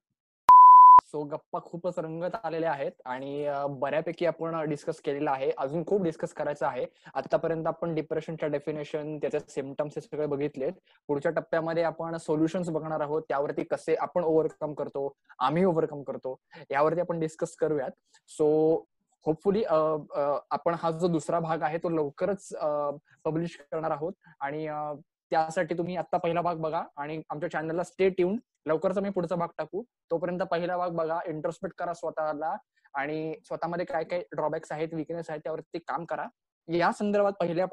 सो 1.01 1.23
गप्पा 1.31 1.59
खूपच 1.65 1.97
रंगत 1.99 2.35
आलेल्या 2.43 2.71
आहेत 2.71 2.91
आणि 3.05 3.47
बऱ्यापैकी 3.79 4.25
आपण 4.25 4.55
डिस्कस 4.69 4.99
केलेलं 5.05 5.31
आहे. 5.31 5.49
अजून 5.57 5.83
खूप 5.87 6.03
डिस्कस 6.03 6.33
करायचं 6.33 6.65
आहे. 6.65 6.85
आतापर्यंत 7.15 7.67
आपण 7.67 7.95
डिप्रेशनच्या 7.95 8.49
डेफिनेशन 8.49 9.17
त्याचे 9.21 9.39
सिमटम्स 9.39 9.93
हे 9.95 10.01
सगळे 10.01 10.25
बघितलेत. 10.27 10.73
पुढच्या 11.09 11.31
टप्प्यामध्ये 11.31 11.83
आपण 11.83 12.17
सोल्युशन्स 12.17 12.69
बघणार 12.69 13.01
आहोत. 13.01 13.21
त्यावरती 13.29 13.63
कसे 13.63 13.95
आपण 13.95 14.23
ओव्हरकम 14.23 14.73
करतो 14.73 15.11
आम्ही 15.39 15.63
ओव्हरकम 15.65 16.03
करतो 16.03 16.39
यावरती 16.71 17.01
आपण 17.01 17.19
डिस्कस 17.19 17.55
करूयात. 17.55 17.91
सो 18.29 18.85
होपफुली 19.25 19.63
आपण 19.63 20.75
हा 20.81 20.91
जो 20.91 21.07
दुसरा 21.07 21.39
भाग 21.39 21.61
आहे 21.63 21.77
तो 21.77 21.89
लवकरच 21.89 22.47
पब्लिश 23.25 23.57
करणार 23.71 23.91
आहोत. 23.91 24.13
आणि 24.39 24.67
त्यासाठी 25.31 25.77
तुम्ही 25.77 25.95
आता 25.97 26.17
पहिला 26.17 26.41
भाग 26.41 26.57
बघा 26.61 26.83
आणि 26.97 27.21
आमच्या 27.29 27.49
चॅनलला 27.51 27.83
स्टेट 27.83 28.19
येऊन 28.19 28.37
लवकरच 28.65 28.97
मी 28.97 29.09
पुढचा 29.09 29.35
भाग 29.35 29.49
टाकू. 29.57 29.83
तोपर्यंत 30.11 30.41
पहिला 30.51 30.77
भाग 30.77 30.91
बघा 30.95 31.19
इंट्रोस्पेक्ट 31.27 31.75
करा 31.79 31.93
स्वतःला 31.93 32.55
आणि 32.99 33.33
स्वतःमध्ये 33.45 33.85
काय 33.85 34.03
काय 34.03 34.21
ड्रॉबॅक्स 34.35 34.71
आहेत 34.71 34.93
विकनेस 34.93 35.29
आहेत 35.29 35.41
त्यावरती 35.43 35.79
काम 35.79 36.05
करा. 36.05 36.27
या 36.67 36.91
संदर्भात 36.93 37.33
पहिल्या 37.39 37.65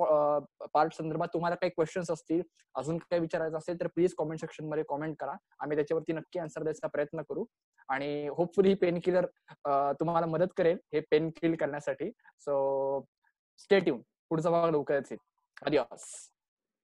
पार्ट 0.75 0.93
संदर्भात 0.97 1.29
तुम्हाला 1.33 1.57
काही 1.57 1.71
क्वेश्चन्स 1.71 2.11
असतील 2.11 2.43
अजून 2.75 2.99
काही 2.99 3.21
विचारायचं 3.21 3.57
असेल 3.59 3.81
तर 3.81 3.87
प्लीज 3.95 4.15
कॉमेंट 4.19 4.41
सेक्शनमध्ये 4.41 4.85
कॉमेंट 4.89 5.17
करा. 5.21 5.33
आम्ही 5.61 5.77
त्याच्यावरती 5.77 6.13
नक्की 6.13 6.39
आन्सर 6.39 6.63
द्यायचा 6.63 6.87
प्रयत्न 6.87 7.23
करू. 7.29 7.45
आणि 7.89 8.29
होपफुली 8.29 8.69
ही 8.69 8.75
पेन 8.75 8.99
किलर 9.05 9.27
तुम्हाला 10.01 10.27
मदत 10.27 10.53
करेल 10.57 10.79
हे 10.93 11.01
पेन 11.11 11.31
किल 11.37 11.55
करण्यासाठी. 11.57 12.11
सो 12.41 13.05
स्टेट 13.59 13.89
येऊन 13.89 14.01
पुढचा 14.31 14.51
भाग 14.51 14.71
लवकरच 14.71 15.09
येईल. 15.11 15.27
Adios. 15.67 16.03